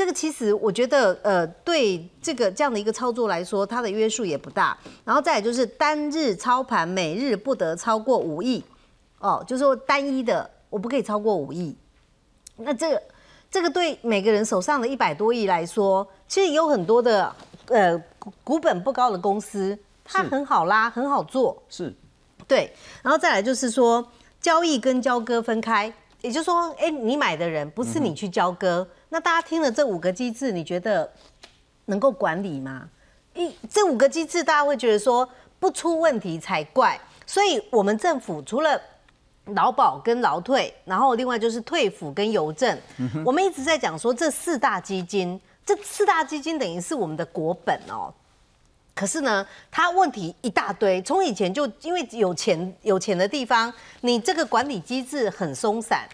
[0.00, 4.74] 这个其实我觉得，呃，对这个这样的一个操作来说，它的约束也不大。
[5.04, 8.64] 然后再来就是单日操盘每日不得超过五亿，
[9.18, 11.76] 哦，就是说单一的我不可以超过五亿。
[12.56, 13.02] 那这个
[13.50, 17.36] 这个对每个人手上的一百多亿来说，其实有很多的
[17.66, 21.62] 呃股股本不高的公司，它很好拉，很好做。
[21.68, 21.94] 是
[22.48, 22.72] 对，
[23.02, 25.92] 然后再来就是说交易跟交割分开，
[26.22, 31.10] 也就是说，哎，你买的人不是你去交割，那大家听了这五个机制，你觉得
[31.86, 32.88] 能够管理吗？
[33.34, 37.00] 一这五个机制，大家会觉得说不出问题才怪。
[37.26, 38.80] 所以，我们政府除了
[39.46, 42.78] 劳保跟劳退，然后另外就是退抚跟邮政，
[43.24, 48.12] 我们一直在讲说这四大基金，这四大基金等于是我们的国本哦。
[49.00, 51.00] 可是呢，他问题一大堆。
[51.00, 53.72] 从以前就因为有钱有钱的地方，
[54.02, 56.06] 你这个管理机制很松散。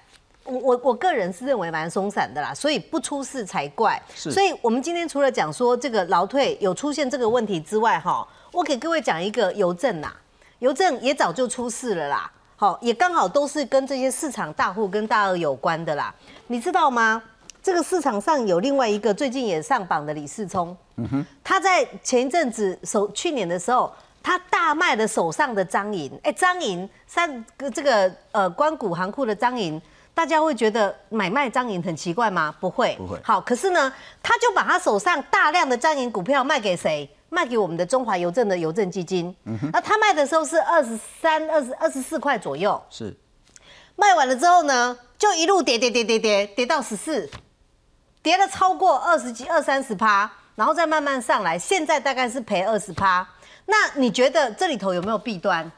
[0.44, 4.00] 我我我个人是认为蛮松散的啦，所以不出事才怪。
[4.14, 10.12] 是所以我们今天除了讲说这个劳退有出现这个问题之外，哈，我给各位讲一个邮政呐，
[10.60, 12.30] 邮政也早就出事了啦。
[12.54, 16.14] 好，也刚好都是跟这些市场大户跟大鳄有关的啦。
[16.46, 17.20] 你知道吗？
[17.66, 23.92] 这个市场上有另外一个最近也上榜的李世聪，嗯哼，他在前一阵子手去年的时候，
[24.22, 29.82] 他大卖了手上的张银，哎，张银三个这个呃关谷行库的张银，
[30.14, 32.54] 大家会觉得买卖张银很奇怪吗？
[32.60, 33.18] 不会，不会。
[33.24, 33.92] 好，可是呢，
[34.22, 37.10] 他就把他手上大量的张银股票卖给谁？
[37.30, 39.34] 卖给我们的中华邮政的邮政基金。
[39.72, 43.12] 那他卖的时候是二十三、二十二十四块左右，是。
[43.96, 47.28] 卖完了之后呢，就一路跌跌跌跌跌跌到十四，
[48.26, 53.24] 跌了超过二十几、二三十趴，然后再慢慢上来，现在大概是赔二十趴。
[53.66, 55.70] 那你觉得这里头有没有弊端？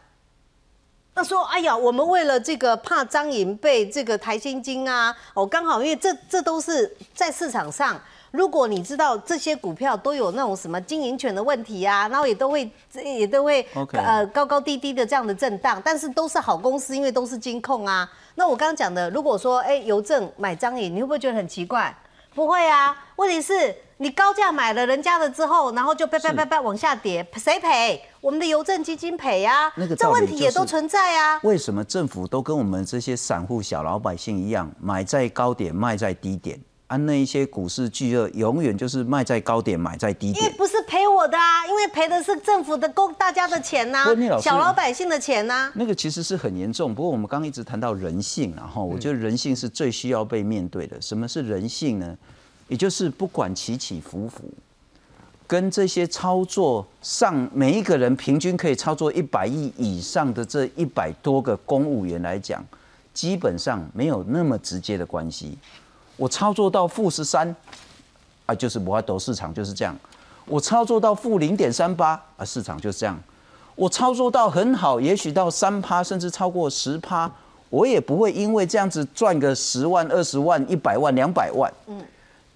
[1.13, 13.61] 那说，哎呀，我们为了这个怕张颖被这个台新金啊，哦，刚好因为这这都是在市场上，如果你知道这些股票都有那种什么经营权的问题啊，然后也都会也都会
[13.93, 18.11] 呃高高低低的这样的震荡，但是都是好公司，因为都是金控啊。
[18.37, 21.95] 那我刚刚讲的，如果说哎邮政买张颖，你会不会觉得很奇怪？
[22.39, 28.01] 不会啊，问题是你高价买了人家的之后，然后就啪啪啪啪往下跌，谁赔？
[28.21, 31.41] 我们的邮政基金赔呀、那个这问题也都存在啊。
[31.43, 36.61] 为什么政府都跟我们这些散户小老百姓一样，买在高点，卖在低点？
[36.89, 40.53] 啊，那一些股市巨鳄永远就是卖在高点，买在低因为点。
[40.57, 44.07] 不是赔我的啊，因为赔的是政府的公大家的钱呐、
[44.41, 50.99] 小老百姓的钱呐、那个其实是很严重，不过我们刚刚一直谈到人性，然后我觉得人性是最需要被面对的。
[51.01, 52.17] 什么是人性呢？
[52.69, 54.45] 也就是不管起起伏伏，
[55.47, 62.65] 跟这些操作上每一个人平均可以操作一百亿以上的这一百多个公务员来讲，
[63.13, 65.59] 基本上没有那么直接的关系。
[66.19, 67.55] 我操作到负十三，
[68.45, 69.97] 啊，就是摩斗市场就是这样。
[70.45, 73.19] 我操作到负零点三八，啊，市场就是这样。
[73.77, 77.31] 我操作到很好，也许到三趴，甚至超过十趴，
[77.71, 81.73] 我也不会因为这样子赚个十万、二十万、一百万、两百万。
[81.87, 82.05] 嗯，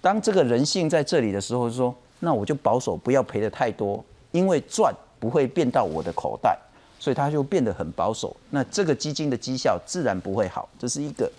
[0.01, 6.59] 当这个人性在这里的时候，说那我就保守，不要赔的太多，因为赚不会变到我的口袋，
[6.99, 8.35] 所以他就变得很保守。
[8.49, 11.31] 那这个基金的绩效自然不会好，这是一个。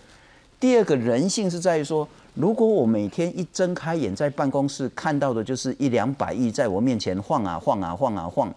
[0.64, 8.50] 第二个人性是在于说，如果我每天一睁开眼在办公室看到的就是一两百亿在我面前晃啊晃啊晃啊晃，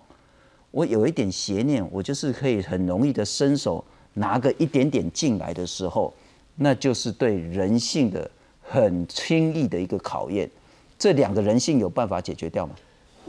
[0.72, 3.84] 我有一点邪念，我就是可以很容易的伸手
[4.14, 6.14] 拿个一点点进来的时候，
[6.56, 8.32] 那就是对人性的
[8.62, 10.50] 很轻易的一个考验。
[10.98, 12.74] 这两个人性有办法解决掉吗？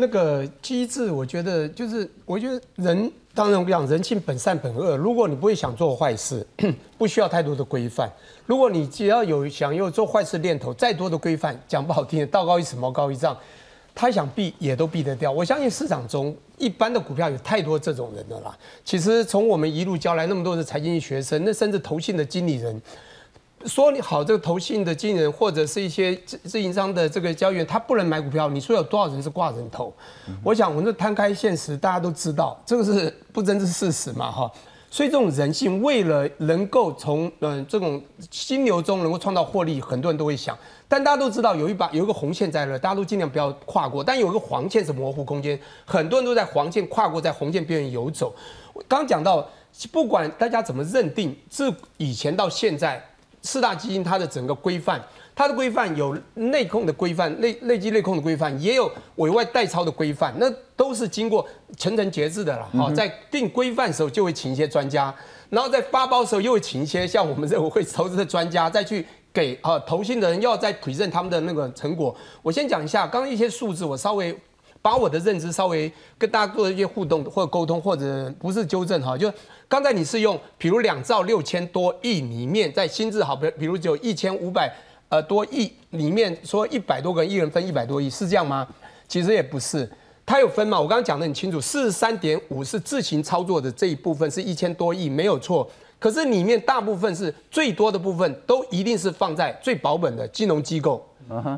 [0.01, 4.97] 那个机制，我觉得就是，我觉得人当然我讲人性本善本恶。
[4.97, 6.47] 如果你不会想做坏事，
[6.97, 8.09] 不需要太多的规范。
[8.47, 13.37] 如果你只要有想要做坏事念头，再多的规范，讲不好听，道高一尺，魔高一丈，
[13.93, 15.33] 他想避也都避得掉。
[15.33, 18.57] 我相信市场中一般的股票有太多这种人了啦。
[18.85, 22.81] 其实从我们一路教来那么多的财经学生，那甚至投信的经理人。
[23.67, 28.49] 说你好，这个投信的经理人或者是一些自自营商的这个交易员，他不能买股票。
[28.49, 29.93] 你说有多少人是挂人头？
[30.45, 34.51] 我想，我们摊开现实，大家都知道，这个是不争之事实嘛，哈。
[34.91, 38.01] 所以这种人性，为了能够从嗯这种
[38.31, 40.57] 心流中能够创造获利，很多人都会想。
[40.87, 44.03] 但大家都知道，有一把有一个红线在那，大家都尽量不要跨过。
[44.03, 48.35] 但有一个黄线是模糊空间，很多人都在黄线跨过，在红线边缘游走。
[48.87, 49.47] 刚讲到，
[49.93, 53.05] 不管大家怎么认定，自以前到现在。
[53.49, 55.01] 四大基金它的整个规范，
[55.35, 61.43] 它的规范有内控的规范、内内基内控的规范，也有委外代操的规范，那都是经过
[61.79, 62.69] 层层节制的了。
[62.77, 65.15] 好，在定规范的时候就会请一些专家，
[65.49, 72.15] 然后在发包的时候又会请一些像我们这种会投资的专家再去给啊投信的人要再提证他们的那个成果。
[72.43, 74.39] 我先讲一下刚刚一些数字，我稍微。
[74.81, 79.33] 把我的认知稍微跟大家做一些互动或者沟通，或者不是纠正哈，就
[79.69, 84.73] 刚才你是用，比如两兆六千多亿里面，在新智好，比比如只有一千五百
[85.09, 88.67] 呃多亿里面，说一百多个人一人分一百多亿，是这样吗？
[89.07, 89.91] 其实也不是，
[90.25, 90.81] 它有分嘛。
[90.81, 95.69] 我刚刚讲的很清楚，四十三点五是自行操作的这一部分是一千多亿，没有错。
[95.99, 101.05] 可是里面大部分是最多的部分，都一定是放在最保本的金融机构。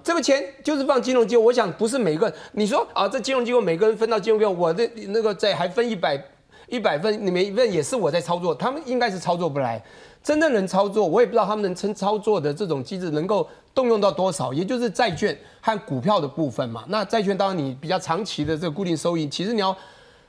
[0.02, 6.22] 这个钱就是放金融机构，我想不是每个人你说啊，这金融机构每个人分到金融机构，我的那个在还分一百
[6.68, 9.82] 一百份，你们一份也是我在操作，他们应该是操作不来。
[10.22, 16.84] 真正能操作，我也不知道他们能称操作的这种机制能够动用到多少，也就是债券和股票的部分嘛。
[16.88, 19.74] 那债券当然你比较长期的这个固定收益，其实你要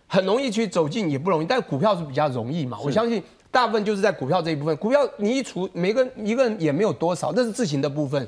[0.07, 2.77] 很容易去走进也不容易，但股票是比较容易嘛。
[2.81, 3.21] 我相信
[3.51, 8.25] 大部分就是在股票这一部分，股票你一除每个一个人也没有多少，那是自行的部分。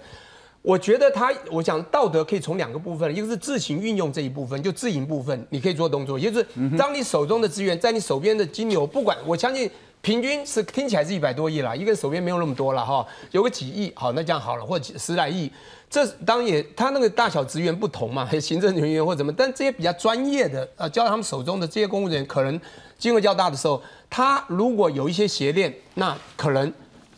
[0.63, 6.47] 我觉得他，我讲道德可以从两个部分，一个是自行运用这一部分，就自营部分，你可以做动作，也就是
[6.77, 9.69] 当你手中的资源在你手边的金牛，不管我相信
[10.01, 15.51] 平均是听起来是一百多亿啦，一个人手边没有那么多了哈，有个几亿，好，那这样好了，或者十来亿，
[15.89, 22.57] 这当然也他那个大小职员不同嘛，还 行政人员或怎么，但这些比较专业的，呃，交到他们手中的这些公务员，可能
[22.97, 26.71] 金额较大的时候，他如果有一些邪念，那可能。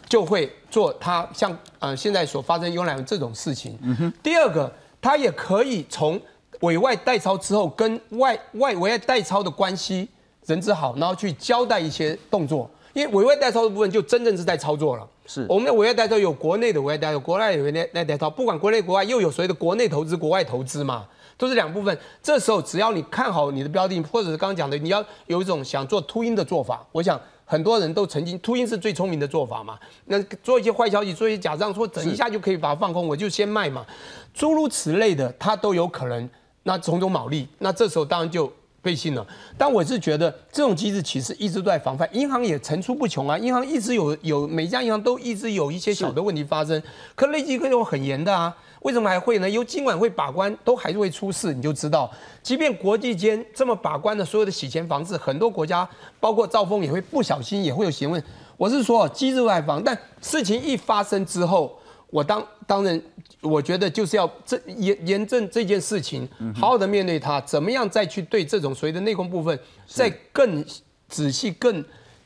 [0.07, 3.77] 就会做他像呃现在所发生慵懒这种事情。
[4.21, 6.19] 第二个，他也可以从
[6.61, 10.07] 委外代操之后跟外外委外代操的关系
[10.45, 12.69] 人之好，然后去交代一些动作。
[12.93, 15.05] 因为委外代操的部分就真正是在操作了。
[15.25, 21.05] 是我们的委外代操有国内的委外代操，国外有委外代操，不管国内国外又有所谓的国内投资、国外投资嘛，
[21.37, 21.97] 都是两部分。
[22.23, 27.19] 这时候只要你看好你的标的，或者是刚刚讲的，你要有一种想做秃鹰的做法，我想。
[27.45, 29.79] 很多人都曾经秃鹰是最聪明的做法嘛？
[30.05, 33.85] 那做一些坏消息，做一些假账，说等一下就可以把它放空，我就先卖嘛，
[34.33, 36.29] 诸如此类的，它都有可能。
[36.67, 39.23] 那种种毛利，那这时候当然就背信了。
[39.55, 46.81] 但我是觉得这种机制其实一直都在防范，银行也层出不穷啊，银行一直有有每家银行都一直有一些小的问题发生，
[47.13, 48.51] 可累积可有很严的啊。
[48.85, 49.49] 为什么还会呢？
[49.49, 52.07] 由金管会把关，都还是会出事，你就知道。
[52.43, 58.23] 即便国际间这么把关的所有的洗钱防治，很多国家包括兆丰也会不小心也会有询问。
[58.57, 61.75] 我是说机制外防，但事情一发生之后，
[62.11, 63.01] 我当当然
[63.41, 70.63] 我觉得就是要这严严正这件事情，好好的面对它，怎么样再去对这种所谓的内控部分再更
[71.09, 71.83] 仔细更。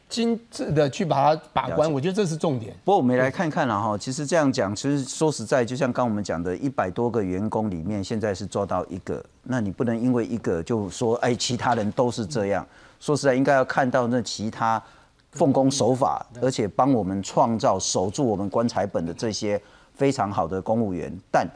[0.09, 2.75] 精致的去把它把关，我觉得这是重点。
[2.83, 12.65] 不过我们来看看了哈，其实这样讲，其实说实在，就像刚我们讲的，一百多个员工里面，现在是做到一个，那你不能因为一个就说，哎，其他人都是这样。
[12.99, 14.81] 说实在，应该要看到那其他
[15.33, 19.61] 奉公守法，而且帮我们创造、守住我们棺材本的这些
[19.93, 21.15] 非常好的公务员。
[21.31, 21.47] 但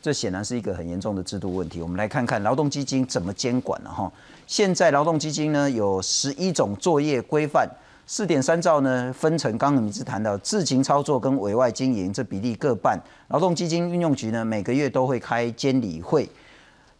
[0.00, 1.82] 这显然是一个很严重的制度问题。
[1.82, 4.10] 我们来看看劳动基金怎么监管了哈。
[4.46, 7.68] 现在劳动基金呢有十一种作业规范。
[8.10, 12.98] 四点三兆呢，分成刚刚你是谈到自行操作跟委外经营，这比例各半。
[13.28, 16.26] 劳动基金运用局呢，每个月都会开监理会。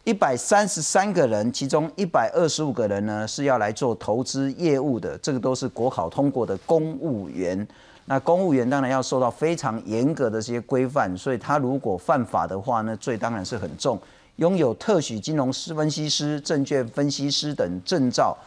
[0.03, 7.67] 一百三十三个人，其中一百二十五个人呢是要来做投资业务的，这个都是国考通过的公务员。
[8.05, 13.99] 那公务员当然要受到非常严格的这些规范，所以他如果犯法的话呢，罪当然是很重。
[14.35, 18.37] 拥有特许金融师、分析师、证券分析师等证照，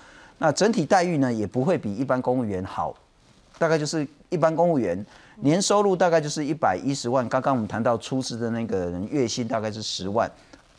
[0.42, 2.92] 那整体待遇呢也不会比一般公务员好，
[3.58, 7.28] 大概就是一般公务员年收入大概就是一百一十万。
[7.28, 10.28] 刚刚我们谈到出资的那个人月薪大概是十万，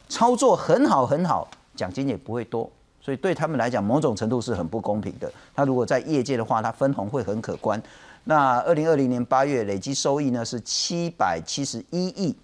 [0.09, 1.47] 操作很好很好，
[1.77, 5.31] 奖金也不会多，所以对他们来讲某种程度是很不公平的。
[5.55, 7.81] 他如果在业界的话，他分红会很可观。
[8.25, 12.35] 那二零二零年八月累计收益呢是七百七十一亿，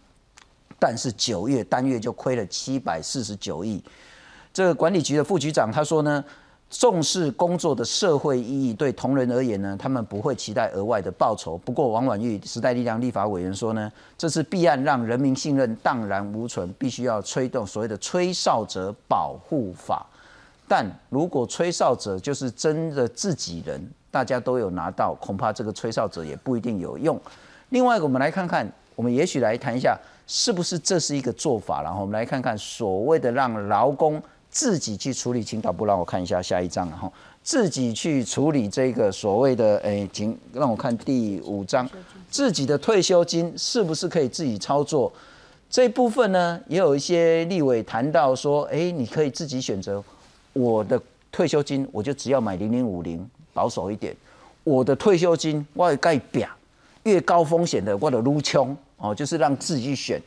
[0.80, 3.84] 但是九月单月就亏了七百四十九亿。
[4.53, 6.24] 这个管理局的副局长他说呢，
[6.70, 11.57] 重视工作的社会意义，对同仁而言呢，他们不会期待额外的报酬。
[11.57, 20.05] 不过王婉玉时代力量立法委员说呢，这次弊案让人民信任荡然无存，必须要推动所谓的吹哨者保护法。
[20.67, 23.82] 但如果吹哨者就是真的自己人。
[24.11, 27.15] 大家都有拿到，恐怕这个吹哨者也不一定有用。
[27.70, 29.95] 另外，我们来看看，我们也许来谈一下，
[30.26, 31.84] 是不是这是一个做法？
[31.84, 34.20] 然后我们来看看所谓的让劳工
[34.50, 37.12] 自己去处理，请导部让我看一下下一章，然后
[37.43, 41.89] 自己去处理这个所谓的，哎，请让我看第五章，
[42.30, 45.12] 自己的退休金是不是可以自己操作？
[45.70, 50.04] 这部分呢，也有一些立委谈到说，哎，你可以自己选择，
[50.54, 53.30] 我的退休金我就只要买零零五零。
[53.52, 54.16] 保守一点，
[54.64, 56.47] 我的退休金我盖表，
[57.04, 60.22] 越高风险的我的撸穷哦，就是让自己选。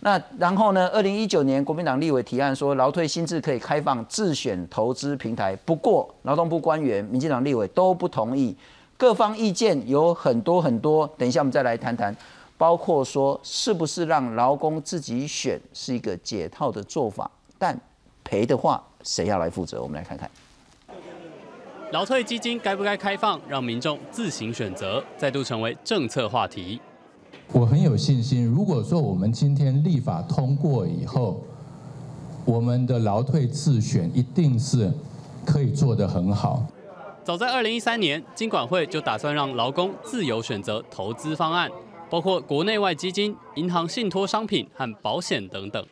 [0.00, 0.88] 那然后呢？
[0.88, 8.56] 二零一九年国民党立委提案说，劳退新制可以开放自选投资平台，不过劳动部官员、民进党立委都不同意，
[8.96, 11.08] 各方意见有很多很多。
[11.18, 12.16] 等一下我们再来谈谈，
[12.56, 17.28] 包括说是不是让劳工自己选是一个解套的做法，
[17.58, 17.76] 但
[18.22, 19.82] 赔的话谁要来负责？
[19.82, 20.30] 我们来看看。
[21.90, 26.80] 劳退基金该不该开放，让民众自行选择，再度成为政策话题。
[27.50, 31.42] 我很有信心，如果说我们今天立法通过以后，
[32.44, 34.92] 我们的劳退自选一定是
[35.46, 36.66] 可以做得很好。
[37.24, 41.70] 早在二零一三年，金管会就打算让劳工自由选择投资方案，
[42.10, 45.84] 包括国内外基金、银行信托商品和保险等等。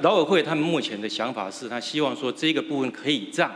[0.00, 3.50] 劳委会他们目前的想法是，他希望说这个部分可以让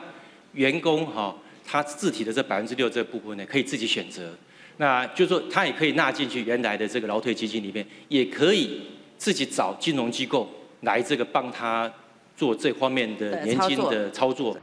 [0.52, 1.34] 员工哈。
[1.66, 4.30] 他自体的这百分之六这部分呢，可以自己选择。
[4.76, 8.82] 那就是说，他也可以纳进去原来的这个劳退基金里面，也可以
[9.16, 10.48] 自己找金融机构
[10.80, 11.90] 来这个帮他
[12.36, 14.56] 做这方面的年金的操作。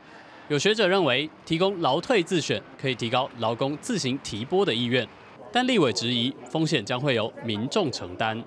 [0.50, 5.08] 有学者认为，提供劳退自选可以提高劳工自行提拨的意愿，
[5.50, 8.44] 但立委质疑风险将会由民众承担。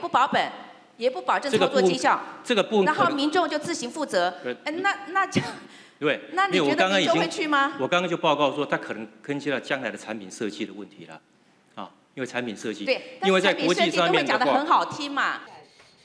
[0.00, 0.50] 不保本，
[0.96, 4.32] 也不保证操作绩效，这个部然后民众就自行负责。
[4.44, 5.50] 嗯，那那这样。
[5.98, 7.72] 对，那你觉得民众会去吗？
[7.80, 11.20] 我刚刚就报告说，他可能根据到将来的产品设计的问题了，
[11.74, 15.40] 啊，因为产品设计，对，因为在国际上面讲的很好听嘛。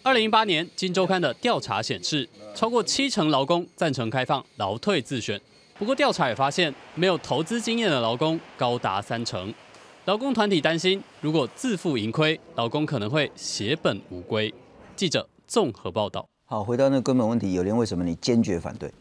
[0.03, 5.39] 二零一八年《金周刊》的调查显示，超过七成劳工赞成开放劳退自选。
[5.77, 9.53] 不过调查也发现，没有投资经验的劳工高达三成。
[10.05, 14.51] 劳工团体担心，如果自负盈亏，劳工可能会血本无归。
[14.95, 16.25] 记者综合报道。
[16.45, 18.91] 好，回到那根本问题，有人为什么你坚决反对？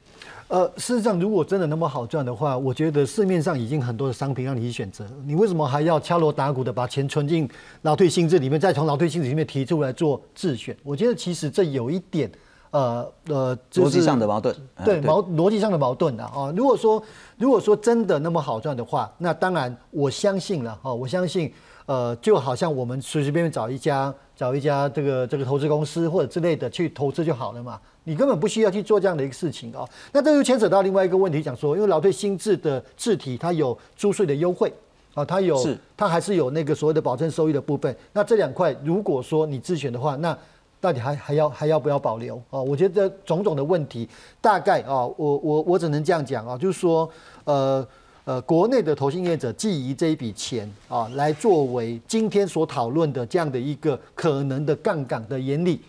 [0.51, 7.48] 呃，事实上，如果真的那么好赚的话，我觉得市面上已经很多的商品让你去选择，你为什么还要敲锣打鼓的把钱存进
[7.82, 10.76] 劳退薪资里面，再从劳退薪资里面提出来做自选？
[10.82, 12.28] 我觉得其实这有一点，
[12.72, 16.53] 呃呃，逻辑上的矛盾，对矛逻辑上的矛盾的啊。
[16.57, 17.01] 如果说
[17.38, 21.53] 如果说真的那么好赚的话，那当然我相信了啊，我相信，
[21.91, 27.80] 呃，就好像我们随随便便找一家找一家这个这个投资公司或者之类的去投资就好了嘛。
[28.05, 29.84] 你根本不需要去做这样的一个事情啊！
[30.12, 34.72] 那这又牵扯到另外一个问题，讲说，因为劳退新制的字体它有租税的优惠
[35.14, 35.61] 啊，它有
[35.97, 37.95] 它还是有那个所谓的保证收益的部分。
[38.12, 40.36] 那这两块如果说你自选的话，那
[40.80, 42.62] 到底还还要还要不要保留啊？
[42.62, 44.09] 我觉得种种的问题，
[44.41, 47.11] 大概啊，我我我只能这样讲啊，就是说，
[47.43, 47.84] 呃
[48.30, 55.80] 呃，国内的投信业者基于这一笔钱啊，来作为今天所讨论的这样的一个可能的杠杆的原理。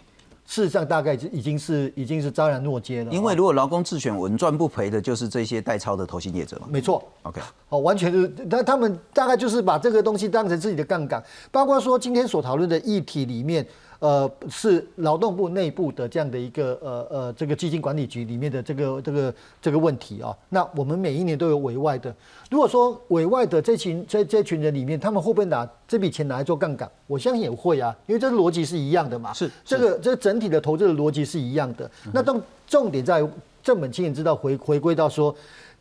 [0.47, 3.11] 事实上，大概已经是已经是昭然若揭了。
[3.11, 6.65] 因为如果劳工自选稳赚不赔的，就是这些代操的投信业者嘛。
[6.67, 7.03] 没错。
[7.21, 7.39] OK，
[7.69, 11.23] 哦，完全是，那他们大概就是把这个东西当成自己的杠杆。
[11.51, 13.63] 包括说今天所讨论的议题里面，
[14.02, 20.36] 呃是劳动部内部的这样的一个呃呃这个基金管理局里面的这个这个这个问题啊。
[20.49, 22.14] 那我们每一年都有委外的，
[22.49, 26.89] 如果说委外的这群这这群人里面，他们会不会拿这笔钱拿来做杠杆？
[27.06, 29.32] 我相信也会啊，因为这逻辑是一样的嘛。
[29.34, 31.89] 是这个这整体的投资的逻辑是一样的。
[32.12, 33.26] 那重重点在
[33.62, 35.34] 正本清源知道回回归到说。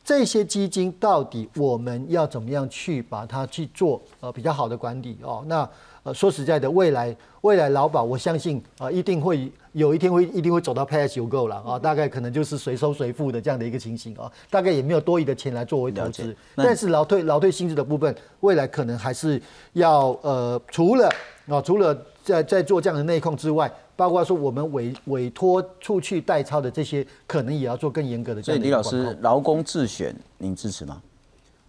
[0.03, 5.45] 这些基金到底我们要怎么样去把它去做呃比较好的管理哦？
[5.47, 5.69] 那
[6.03, 16.35] 呃说实在的，未来未来劳保我相信啊一定会有一天会一定会走到 pay as you go 了啊，大概可能就是随收随付的这样的一个情形啊，大概也没有多余的钱来作为投资。
[16.57, 19.41] 但是劳退劳退薪资的部分，未来可能还是
[19.75, 21.09] 要呃除了
[21.47, 23.71] 啊除了在在做这样的内控之外。
[23.97, 28.41] 包括说我们委委托出去代操的这些，可能也要做更严格的。
[28.41, 31.03] 所以李老师，劳工自选，您支持吗？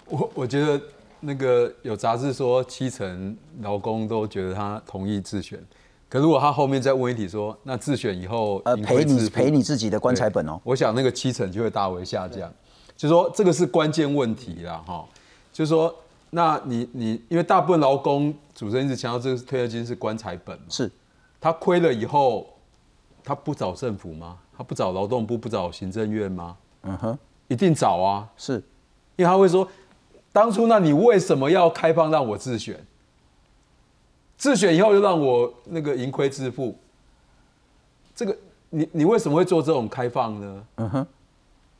[0.05, 0.81] 我我觉得
[1.21, 5.57] 那个有杂志说七成劳工都觉得他同意自选，
[6.09, 12.51] 可如果他后面再问一题说，那自选以后呃赔你赔你自己的棺材本哦，我想那个七成就会大为下降。
[12.97, 15.05] 就说这个是关键问题啦，哈，
[15.53, 15.95] 就是说，
[16.29, 20.91] 那你你因为大部分劳工主持人一直强调这个退休金是棺材本，是。
[21.39, 22.47] 他亏了以后，
[23.23, 24.37] 他不找政府吗？
[24.55, 26.55] 他不找劳动部，不找行政院吗？
[26.83, 27.17] 嗯哼，
[27.47, 28.29] 一定找啊！
[28.37, 28.57] 是，
[29.15, 29.67] 因为他会说，
[30.31, 32.79] 当初那你为什么要开放让我自选？
[34.37, 36.75] 自选以后又让我那个盈亏自负，
[38.15, 38.35] 这个
[38.69, 40.63] 你你为什么会做这种开放呢？
[40.77, 41.07] 嗯哼，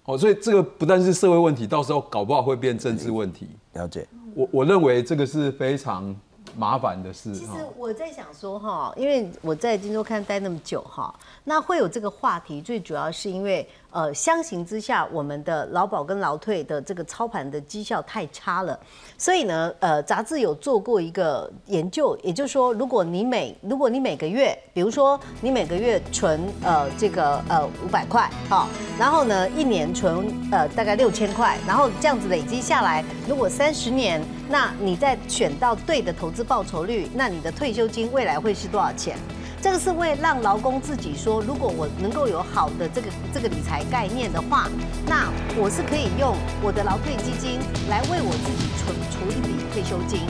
[0.06, 3.48] 哦，所以这个不但是社会问题，到时候搞不好会变政治问题。
[3.74, 6.16] 了解，我我认为这个是非常。
[6.58, 7.34] 麻烦的事。
[7.34, 11.14] 其实我在想说哈，因为我在荆州看待那么久哈，
[11.46, 18.80] 那会有这个话题，最主要是因为呃，相形之下，我们的劳保跟劳退的这个操盘的绩效太差了，
[19.18, 28.68] 所以呢，呃，杂志有做过一个研究，也就是说，如果你每如果你每个月，比如说你每个月存呃这个呃五百块哈，
[28.98, 39.18] 然后呢一年存呃大概六千块，然后这样子累积下来，如果三十年，那你再选到对的投资报酬率，那你的退休金未来会是多少钱？
[39.62, 44.68] 这个是为让劳工自己说，如果我能够有好的这个这个理财概念的话，
[45.06, 50.22] 那我是可以用我的劳退基金来为我自己存储一笔退休金。